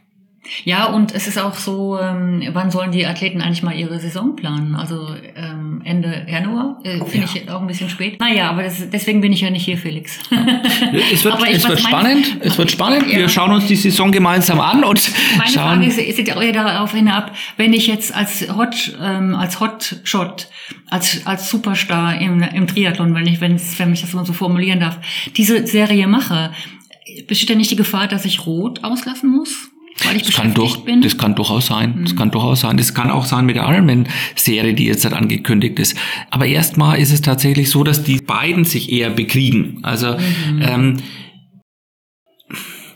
[0.64, 4.34] Ja, und es ist auch so, ähm, wann sollen die Athleten eigentlich mal ihre Saison
[4.34, 4.74] planen?
[4.74, 8.18] Also ähm, Ende Januar, äh, finde ich auch ein bisschen spät.
[8.18, 10.18] Naja, aber das, deswegen bin ich ja nicht hier, Felix.
[11.12, 13.06] Es wird, ich- es wird spannend, es wird spannend.
[13.08, 13.18] Ja.
[13.18, 15.62] Wir schauen uns die Saison gemeinsam an und Meine schauen.
[15.64, 20.48] Frage ist, ist ja eher darauf hinab, wenn ich jetzt als Hot, ähm, als Hotshot,
[20.90, 24.32] als, als Superstar im, im Triathlon, wenn ich, wenn, es- wenn ich das mal so
[24.32, 24.98] formulieren darf,
[25.36, 26.50] diese Serie mache,
[27.28, 29.68] besteht da nicht die Gefahr, dass ich rot auslassen muss?
[30.04, 31.00] Weil ich Das kann, durch, bin?
[31.02, 32.00] das kann durchaus sein.
[32.04, 32.76] Das kann durchaus sein.
[32.76, 35.96] Das kann auch sein mit der Ironman-Serie, die jetzt halt angekündigt ist.
[36.30, 39.78] Aber erstmal ist es tatsächlich so, dass die beiden sich eher bekriegen.
[39.82, 40.16] Also,
[40.60, 40.98] ähm,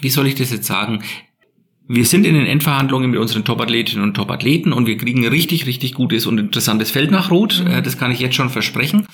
[0.00, 1.02] wie soll ich das jetzt sagen?
[1.88, 5.94] Wir sind in den Endverhandlungen mit unseren Top-Athletinnen und Top-Athleten und wir kriegen richtig, richtig
[5.94, 7.64] gutes und interessantes Feld nach Rot.
[7.68, 9.06] Äh, Das kann ich jetzt schon versprechen.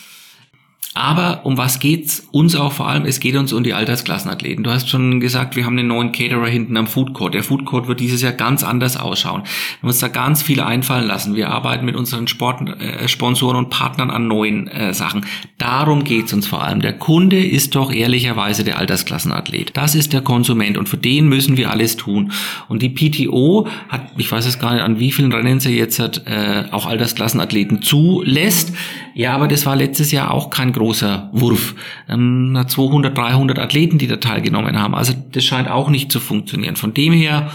[0.95, 3.07] Aber um was geht's uns auch vor allem?
[3.07, 4.63] Es geht uns um die Altersklassenathleten.
[4.63, 7.33] Du hast schon gesagt, wir haben einen neuen Caterer hinten am Food Court.
[7.33, 9.43] Der Food Court wird dieses Jahr ganz anders ausschauen.
[9.43, 11.35] Wir haben uns da ganz viel einfallen lassen.
[11.35, 15.25] Wir arbeiten mit unseren Sport, äh, Sponsoren und Partnern an neuen äh, Sachen.
[15.57, 16.83] Darum geht's uns vor allem.
[16.83, 19.75] Der Kunde ist doch ehrlicherweise der Altersklassenathlet.
[19.75, 22.33] Das ist der Konsument und für den müssen wir alles tun.
[22.69, 25.99] Und die PTO hat, ich weiß es gar nicht, an wie vielen Rennen sie jetzt
[25.99, 28.75] hat, äh, auch Altersklassenathleten zulässt.
[29.15, 31.75] Ja, aber das war letztes Jahr auch kein großer Wurf.
[32.09, 34.95] Ähm, 200, 300 Athleten, die da teilgenommen haben.
[34.95, 36.77] Also das scheint auch nicht zu funktionieren.
[36.77, 37.51] Von dem her,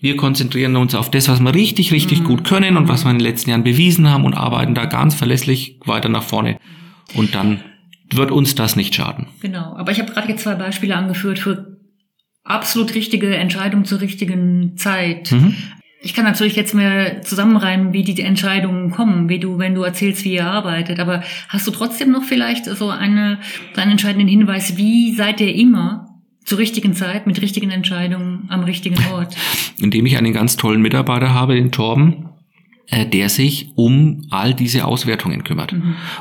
[0.00, 3.18] wir konzentrieren uns auf das, was wir richtig, richtig gut können und was wir in
[3.18, 6.58] den letzten Jahren bewiesen haben und arbeiten da ganz verlässlich weiter nach vorne.
[7.14, 7.60] Und dann
[8.12, 9.28] wird uns das nicht schaden.
[9.40, 11.78] Genau, aber ich habe gerade jetzt zwei Beispiele angeführt für
[12.42, 15.30] absolut richtige Entscheidungen zur richtigen Zeit.
[15.30, 15.54] Mhm.
[16.04, 20.22] Ich kann natürlich jetzt mehr zusammenreimen, wie die Entscheidungen kommen, wie du, wenn du erzählst,
[20.24, 21.00] wie ihr arbeitet.
[21.00, 23.38] Aber hast du trotzdem noch vielleicht so eine,
[23.74, 26.10] so einen entscheidenden Hinweis, wie seid ihr immer
[26.44, 29.34] zur richtigen Zeit mit richtigen Entscheidungen am richtigen Ort?
[29.78, 32.28] Indem ich einen ganz tollen Mitarbeiter habe, den Torben,
[33.04, 35.74] der sich um all diese Auswertungen kümmert.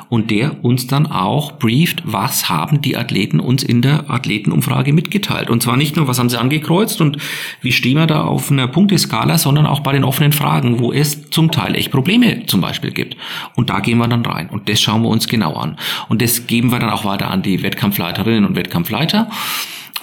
[0.10, 5.50] Und der uns dann auch brieft, was haben die Athleten uns in der Athletenumfrage mitgeteilt.
[5.50, 7.18] Und zwar nicht nur, was haben sie angekreuzt und
[7.62, 11.30] wie stehen wir da auf einer Punkteskala, sondern auch bei den offenen Fragen, wo es
[11.30, 13.18] zum Teil echt Probleme zum Beispiel gibt.
[13.56, 14.50] Und da gehen wir dann rein.
[14.50, 15.78] Und das schauen wir uns genau an.
[16.10, 19.30] Und das geben wir dann auch weiter an die Wettkampfleiterinnen und Wettkampfleiter.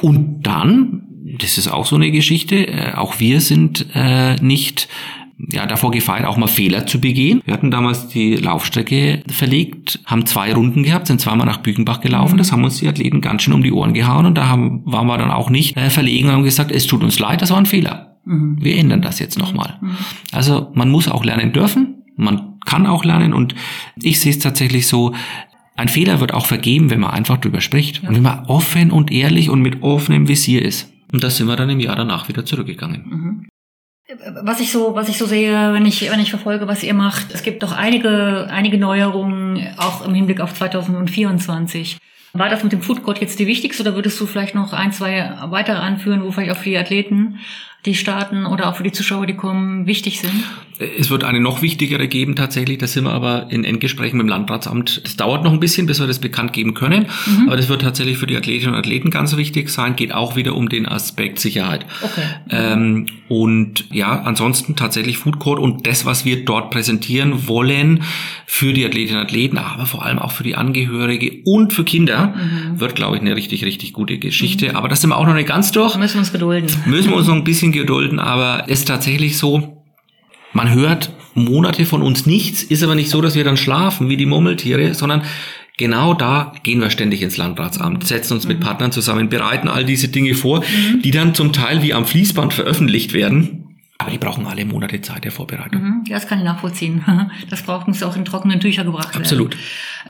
[0.00, 1.02] Und dann,
[1.38, 4.88] das ist auch so eine Geschichte, äh, auch wir sind äh, nicht
[5.50, 7.42] ja, davor gefeit, auch mal Fehler zu begehen.
[7.44, 12.36] Wir hatten damals die Laufstrecke verlegt, haben zwei Runden gehabt, sind zweimal nach Bügenbach gelaufen.
[12.38, 15.06] Das haben uns die Athleten ganz schön um die Ohren gehauen und da haben, waren
[15.06, 17.58] wir dann auch nicht äh, verlegen und haben gesagt, es tut uns leid, das war
[17.58, 18.18] ein Fehler.
[18.58, 19.80] Wir ändern das jetzt nochmal.
[20.30, 23.54] Also man muss auch lernen dürfen, man kann auch lernen und
[24.00, 25.14] ich sehe es tatsächlich so,
[25.76, 29.10] ein Fehler wird auch vergeben, wenn man einfach drüber spricht und wenn man offen und
[29.10, 30.92] ehrlich und mit offenem Visier ist.
[31.10, 33.48] Und da sind wir dann im Jahr danach wieder zurückgegangen.
[34.42, 37.32] Was ich so, was ich so sehe, wenn ich, wenn ich verfolge, was ihr macht,
[37.32, 41.98] es gibt doch einige, einige Neuerungen, auch im Hinblick auf 2024.
[42.32, 44.92] War das mit dem Food Court jetzt die wichtigste oder würdest du vielleicht noch ein,
[44.92, 47.40] zwei weitere anführen, wo vielleicht auch für die Athleten,
[47.86, 50.44] die starten oder auch für die Zuschauer, die kommen, wichtig sind?
[50.98, 54.28] Es wird eine noch wichtigere geben tatsächlich, da sind wir aber in Endgesprächen mit dem
[54.28, 55.02] Landratsamt.
[55.04, 57.06] Das dauert noch ein bisschen, bis wir das bekannt geben können,
[57.46, 60.56] aber das wird tatsächlich für die Athletinnen und Athleten ganz wichtig sein, geht auch wieder
[60.56, 61.86] um den Aspekt Sicherheit.
[62.02, 62.22] Okay.
[62.50, 68.02] Ähm, und ja, ansonsten tatsächlich Food Court und das, was wir dort präsentieren wollen
[68.46, 72.34] für die Athletinnen und Athleten, aber vor allem auch für die Angehörige und für Kinder,
[72.74, 74.74] wird, glaube ich, eine richtig, richtig gute Geschichte.
[74.76, 76.70] Aber das sind wir auch noch nicht ganz durch müssen wir uns gedulden.
[76.86, 79.79] müssen wir uns noch ein bisschen gedulden, aber es ist tatsächlich so,
[80.52, 84.16] man hört Monate von uns nichts, ist aber nicht so, dass wir dann schlafen wie
[84.16, 85.22] die Murmeltiere, sondern
[85.76, 90.08] genau da gehen wir ständig ins Landratsamt, setzen uns mit Partnern zusammen, bereiten all diese
[90.08, 90.62] Dinge vor,
[91.02, 93.66] die dann zum Teil wie am Fließband veröffentlicht werden.
[93.98, 95.82] Aber die brauchen alle Monate Zeit der Vorbereitung.
[95.82, 97.04] Mhm, Ja, das kann ich nachvollziehen.
[97.50, 99.22] Das braucht muss auch in trockenen Tücher gebracht werden.
[99.22, 99.56] Absolut.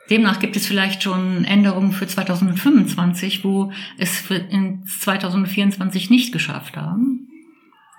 [0.08, 6.76] Demnach gibt es vielleicht schon Änderungen für 2025, wo es für in 2024 nicht geschafft
[6.76, 7.29] haben.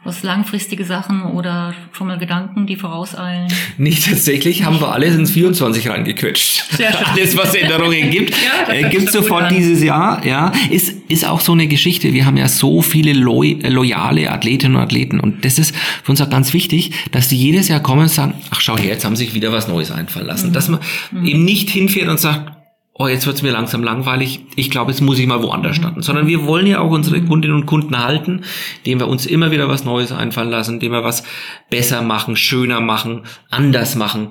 [0.03, 3.47] Was langfristige Sachen oder schon mal Gedanken, die vorauseilen?
[3.77, 6.71] Nicht tatsächlich, haben wir alles ins 24 reingequetscht.
[6.75, 7.05] Sehr schön.
[7.13, 8.33] Alles, was Änderungen gibt,
[8.67, 10.25] Ja, äh, gibt sofort dieses Jahr.
[10.25, 12.13] Ja, ist ist auch so eine Geschichte.
[12.13, 16.21] Wir haben ja so viele lo loyale Athletinnen und Athleten und das ist für uns
[16.21, 19.15] auch ganz wichtig, dass die jedes Jahr kommen und sagen: Ach, schau her, jetzt haben
[19.15, 20.49] sie sich wieder was Neues einfallen lassen.
[20.49, 20.53] Mhm.
[20.53, 20.79] Dass man
[21.23, 22.60] eben nicht hinfährt und sagt:
[23.03, 24.41] Oh, jetzt wird's mir langsam langweilig.
[24.55, 25.81] Ich glaube, jetzt muss ich mal woanders Mhm.
[25.81, 26.01] starten.
[26.03, 28.43] Sondern wir wollen ja auch unsere Kundinnen und Kunden halten,
[28.83, 31.23] indem wir uns immer wieder was Neues einfallen lassen, indem wir was
[31.71, 34.29] besser machen, schöner machen, anders machen.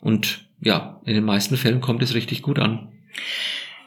[0.00, 2.88] Und ja, in den meisten Fällen kommt es richtig gut an.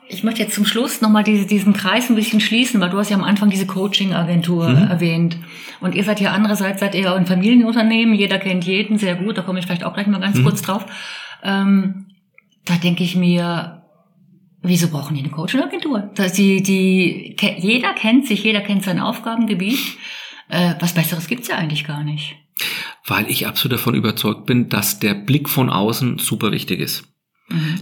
[0.07, 3.09] Ich möchte jetzt zum Schluss nochmal diese, diesen Kreis ein bisschen schließen, weil du hast
[3.09, 5.37] ja am Anfang diese Coaching-Agentur erwähnt.
[5.81, 9.41] Und ihr seid ja andererseits, seid ihr ein Familienunternehmen, jeder kennt jeden sehr gut, da
[9.41, 10.85] komme ich vielleicht auch gleich mal ganz kurz drauf.
[11.43, 12.05] Ähm,
[12.65, 13.80] da denke ich mir,
[14.61, 16.11] wieso brauchen die eine Coaching-Agentur?
[16.37, 19.79] Die, die, jeder kennt sich, jeder kennt sein Aufgabengebiet.
[20.49, 22.35] Äh, was Besseres gibt's ja eigentlich gar nicht.
[23.05, 27.11] Weil ich absolut davon überzeugt bin, dass der Blick von außen super wichtig ist.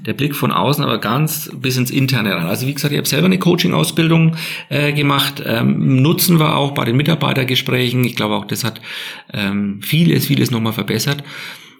[0.05, 2.47] Der Blick von außen aber ganz bis ins Interne rein.
[2.47, 4.35] Also wie gesagt, ich habe selber eine Coaching-Ausbildung
[4.69, 8.03] äh, gemacht, ähm, nutzen wir auch bei den Mitarbeitergesprächen.
[8.03, 8.81] Ich glaube auch, das hat
[9.31, 11.23] ähm, vieles, vieles nochmal verbessert.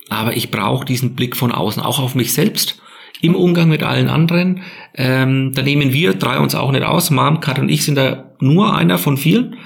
[0.10, 2.82] Aber ich brauche diesen Blick von außen, auch auf mich selbst,
[3.22, 4.62] im Umgang mit allen anderen.
[4.96, 7.12] Ähm, da nehmen wir drei uns auch nicht aus.
[7.12, 9.58] Mom, Kat und ich sind da nur einer von vielen.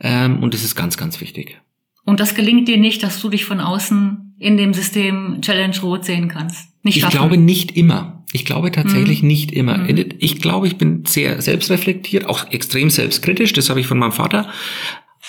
[0.00, 1.60] Ähm, und das ist ganz, ganz wichtig.
[2.04, 6.04] Und das gelingt dir nicht, dass du dich von außen in dem System Challenge Rot
[6.04, 6.68] sehen kannst.
[6.82, 7.16] Nicht Ich schaffen.
[7.18, 8.24] glaube nicht immer.
[8.32, 9.28] Ich glaube tatsächlich Mhm.
[9.28, 9.76] nicht immer.
[9.78, 10.04] Mhm.
[10.18, 13.52] Ich glaube, ich bin sehr selbstreflektiert, auch extrem selbstkritisch.
[13.52, 14.48] Das habe ich von meinem Vater.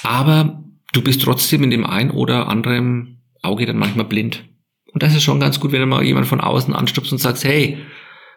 [0.03, 0.63] Aber
[0.93, 4.45] du bist trotzdem in dem ein oder anderen Auge dann manchmal blind.
[4.93, 7.43] Und das ist schon ganz gut, wenn du mal jemand von außen anstupst und sagst,
[7.43, 7.77] hey,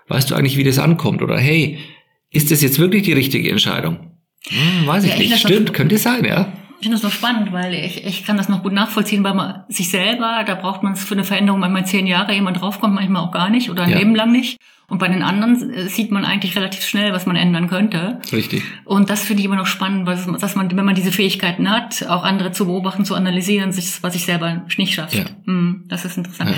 [0.09, 1.23] weißt du eigentlich, wie das ankommt?
[1.23, 1.79] Oder hey,
[2.31, 4.13] ist das jetzt wirklich die richtige Entscheidung?
[4.49, 5.39] Hm, weiß ich ich nicht.
[5.39, 6.53] Stimmt, könnte sein, ja.
[6.81, 9.65] Ich finde das noch spannend, weil ich, ich kann das noch gut nachvollziehen, weil man
[9.69, 13.23] sich selber, da braucht man es für eine Veränderung manchmal zehn Jahre, jemand draufkommt, manchmal
[13.23, 13.99] auch gar nicht oder ein Ja.
[13.99, 14.59] Leben lang nicht.
[14.89, 18.21] Und bei den anderen äh, sieht man eigentlich relativ schnell, was man ändern könnte.
[18.33, 18.63] Richtig.
[18.85, 21.71] Und das finde ich immer noch spannend, weil es- dass man, wenn man diese Fähigkeiten
[21.71, 25.15] hat, auch andere zu beobachten, zu analysieren, sich, was sich selber nicht schafft.
[25.15, 25.25] Ja.
[25.47, 26.55] Hm, das ist interessant.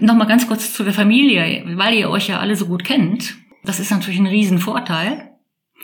[0.00, 3.34] Nochmal ganz kurz zu der Familie, weil ihr euch ja alle so gut kennt.
[3.64, 5.30] Das ist natürlich ein Riesenvorteil.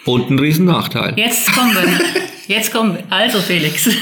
[0.04, 1.14] Und ein riesen Nachteil.
[1.16, 1.82] Jetzt kommen wir.
[2.56, 3.02] Jetzt kommen wir.
[3.10, 3.88] Also Felix.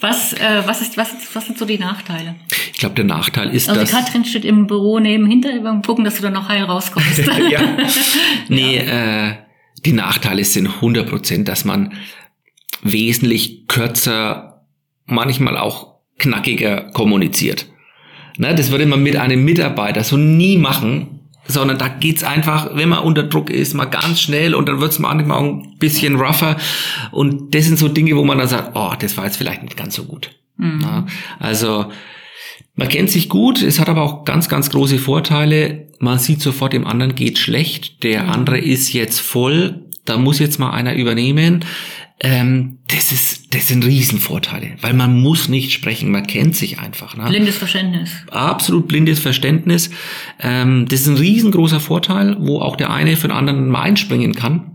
[0.00, 2.34] Was, äh, was, ist, was, was sind so die Nachteile?
[2.72, 3.90] Ich glaube, der Nachteil ist, Also dass...
[3.90, 5.50] Katrin steht im Büro neben hinter,
[5.82, 7.18] gucken, dass du da noch heil rauskommst.
[7.50, 7.60] ja.
[8.48, 9.34] Nee, äh,
[9.84, 11.94] die Nachteile sind 100 Prozent, dass man
[12.82, 14.66] wesentlich kürzer,
[15.06, 17.66] manchmal auch knackiger kommuniziert.
[18.36, 21.13] Ne, das würde man mit einem Mitarbeiter so nie machen,
[21.46, 24.98] sondern da geht's einfach, wenn man unter Druck ist, mal ganz schnell und dann wird's
[24.98, 26.56] manchmal auch ein bisschen rougher.
[27.10, 29.76] Und das sind so Dinge, wo man dann sagt, oh, das war jetzt vielleicht nicht
[29.76, 30.30] ganz so gut.
[30.58, 31.06] Ja,
[31.38, 31.86] also
[32.76, 35.88] man kennt sich gut, es hat aber auch ganz, ganz große Vorteile.
[35.98, 40.58] Man sieht sofort, dem anderen geht schlecht, der andere ist jetzt voll, da muss jetzt
[40.58, 41.64] mal einer übernehmen.
[42.20, 47.16] Ähm, das ist, das sind Riesenvorteile, weil man muss nicht sprechen, man kennt sich einfach.
[47.16, 47.24] Ne?
[47.28, 48.10] Blindes Verständnis.
[48.30, 49.90] absolut blindes Verständnis.
[50.40, 54.34] Ähm, das ist ein riesengroßer Vorteil, wo auch der eine für den anderen mal einspringen
[54.34, 54.70] kann.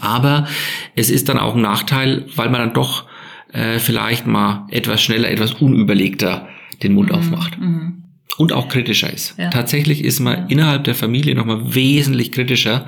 [0.00, 0.46] Aber
[0.94, 3.06] es ist dann auch ein Nachteil, weil man dann doch
[3.52, 6.46] äh, vielleicht mal etwas schneller, etwas unüberlegter
[6.82, 7.58] den Mund aufmacht.
[7.58, 8.04] Mhm.
[8.36, 9.34] Und auch kritischer ist.
[9.38, 9.50] Ja.
[9.50, 10.46] Tatsächlich ist man Ja.
[10.48, 12.86] innerhalb der Familie nochmal wesentlich kritischer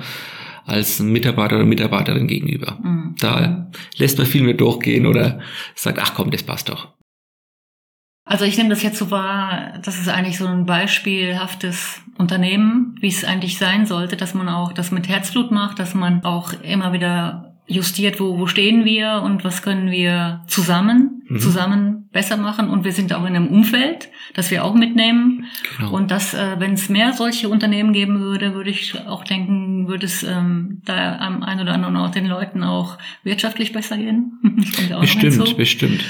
[0.65, 2.79] als Mitarbeiter oder Mitarbeiterin gegenüber.
[2.81, 3.15] Mhm.
[3.19, 5.39] Da lässt man viel mehr durchgehen oder
[5.75, 6.93] sagt, ach komm, das passt doch.
[8.25, 13.09] Also ich nehme das jetzt so wahr, das ist eigentlich so ein beispielhaftes Unternehmen, wie
[13.09, 16.93] es eigentlich sein sollte, dass man auch das mit Herzblut macht, dass man auch immer
[16.93, 21.39] wieder justiert, wo, wo stehen wir und was können wir zusammen, Mhm.
[21.39, 22.69] zusammen besser machen.
[22.69, 25.45] Und wir sind auch in einem Umfeld, das wir auch mitnehmen.
[25.77, 25.91] Genau.
[25.91, 30.05] Und dass, äh, wenn es mehr solche Unternehmen geben würde, würde ich auch denken, würde
[30.05, 34.33] es ähm, da am einen oder anderen Ort den Leuten auch wirtschaftlich besser gehen.
[34.89, 36.03] Das bestimmt, bestimmt.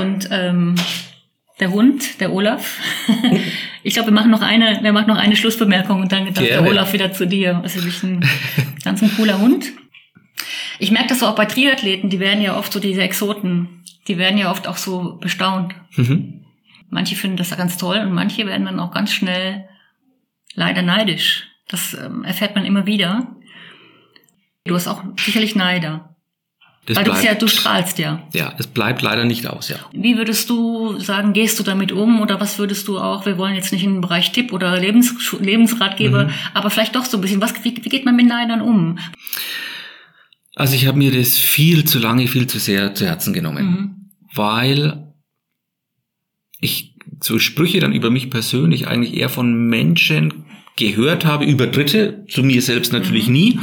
[0.00, 0.74] Und ähm,
[1.60, 2.78] der Hund, der Olaf.
[3.82, 6.46] ich glaube, wir machen noch eine, wir machen noch eine Schlussbemerkung und dann darf der
[6.46, 6.68] Gerne.
[6.68, 7.60] Olaf wieder zu dir.
[7.62, 8.24] Das ist wirklich ein
[8.84, 9.66] ganz ein cooler Hund.
[10.78, 14.18] Ich merke das so auch bei Triathleten, die werden ja oft so diese Exoten, die
[14.18, 15.74] werden ja oft auch so bestaunt.
[15.96, 16.44] Mhm.
[16.90, 19.68] Manche finden das ganz toll und manche werden dann auch ganz schnell
[20.54, 21.46] leider neidisch.
[21.68, 23.36] Das ähm, erfährt man immer wieder.
[24.64, 26.16] Du hast auch sicherlich Neider.
[26.86, 28.22] Das weil du, bist ja, bleibt, du strahlst ja.
[28.32, 29.76] ja, es bleibt leider nicht aus, ja.
[29.92, 33.54] Wie würdest du sagen, gehst du damit um oder was würdest du auch, wir wollen
[33.54, 36.30] jetzt nicht in den Bereich Tipp oder Lebens, Lebensratgeber, Mhm.
[36.54, 38.98] aber vielleicht doch so ein bisschen, was, wie, wie geht man mit Neidern um?
[40.58, 43.90] Also ich habe mir das viel zu lange, viel zu sehr zu Herzen genommen, Mhm.
[44.34, 45.12] weil
[46.60, 50.44] ich so Sprüche dann über mich persönlich eigentlich eher von Menschen
[50.76, 53.32] gehört habe, über Dritte, zu mir selbst natürlich Mhm.
[53.32, 53.58] nie,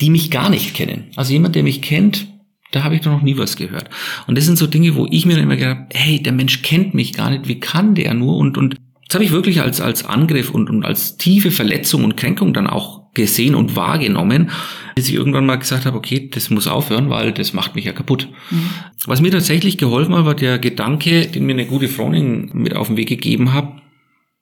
[0.00, 1.10] die mich gar nicht kennen.
[1.16, 2.26] Also jemand, der mich kennt,
[2.72, 3.90] da habe ich doch noch nie was gehört.
[4.26, 6.62] Und das sind so Dinge, wo ich mir dann immer gedacht habe, hey, der Mensch
[6.62, 8.36] kennt mich gar nicht, wie kann der nur?
[8.38, 8.76] Und, und
[9.06, 12.66] das habe ich wirklich als, als Angriff und, und als tiefe Verletzung und Kränkung dann
[12.68, 14.50] auch gesehen und wahrgenommen,
[14.94, 17.92] bis ich irgendwann mal gesagt habe, okay, das muss aufhören, weil das macht mich ja
[17.92, 18.28] kaputt.
[18.50, 18.70] Mhm.
[19.06, 22.88] Was mir tatsächlich geholfen hat, war der Gedanke, den mir eine gute Freundin mit auf
[22.88, 23.80] den Weg gegeben hat.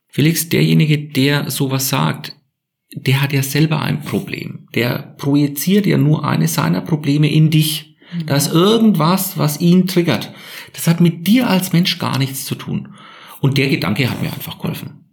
[0.09, 2.37] Felix, derjenige, der sowas sagt,
[2.95, 4.69] der hat ja selber ein Problem.
[4.75, 7.97] Der projiziert ja nur eine seiner Probleme in dich.
[8.25, 10.33] Da ist irgendwas, was ihn triggert.
[10.73, 12.95] Das hat mit dir als Mensch gar nichts zu tun.
[13.41, 15.05] Und der Gedanke hat mir einfach geholfen.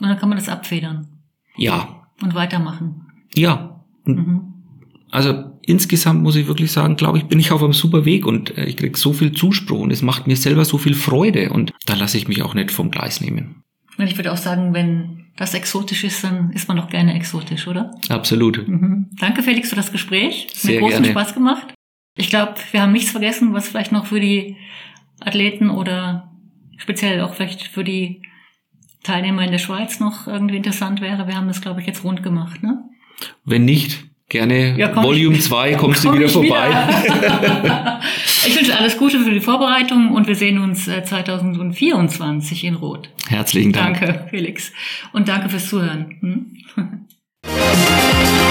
[0.00, 1.08] Und dann kann man das abfedern
[1.56, 3.03] Ja, und weitermachen.
[3.34, 3.84] Ja.
[4.04, 4.54] Mhm.
[5.10, 8.56] Also insgesamt muss ich wirklich sagen, glaube ich, bin ich auf einem super Weg und
[8.58, 11.72] äh, ich krieg so viel Zuspruch und es macht mir selber so viel Freude und
[11.86, 13.62] da lasse ich mich auch nicht vom Gleis nehmen.
[13.96, 17.68] Und ich würde auch sagen, wenn das exotisch ist, dann ist man doch gerne exotisch,
[17.68, 17.92] oder?
[18.08, 18.66] Absolut.
[18.66, 19.10] Mhm.
[19.20, 20.48] Danke, Felix, für das Gespräch.
[20.52, 21.20] Sehr mir großen gerne.
[21.20, 21.74] Spaß gemacht.
[22.16, 24.56] Ich glaube, wir haben nichts vergessen, was vielleicht noch für die
[25.20, 26.32] Athleten oder
[26.76, 28.22] speziell auch vielleicht für die
[29.02, 31.26] Teilnehmer in der Schweiz noch irgendwie interessant wäre.
[31.26, 32.82] Wir haben das, glaube ich, jetzt rund gemacht, ne?
[33.44, 36.68] Wenn nicht, gerne Ja, Volume ich- 2, kommst du Komm wieder ich vorbei.
[36.68, 38.00] wieder.
[38.46, 43.08] ich wünsche alles Gute für die Vorbereitung und wir sehen uns äh, 2024 in Rot.
[43.28, 44.00] Herzlichen Dank.
[44.00, 44.72] Danke, Felix.
[45.12, 46.16] Und danke fürs Zuhören.
[46.20, 46.56] Hm?